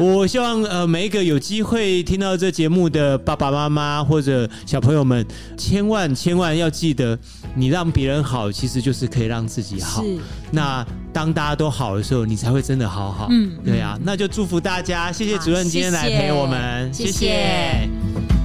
[0.00, 5.24] 我希望呃，每一个有机会听到这节目的爸爸妈妈或者小朋友们，
[5.56, 7.16] 千万千万要记得，
[7.54, 10.04] 你让别人好，其实就是可以让自己好。
[10.50, 13.28] 那当大家都好的时候，你才会真的好好。
[13.30, 13.52] 嗯。
[13.64, 17.12] 对啊，那就祝福大家，谢谢主任今天来陪我们，谢谢。
[17.12, 18.43] 谢谢。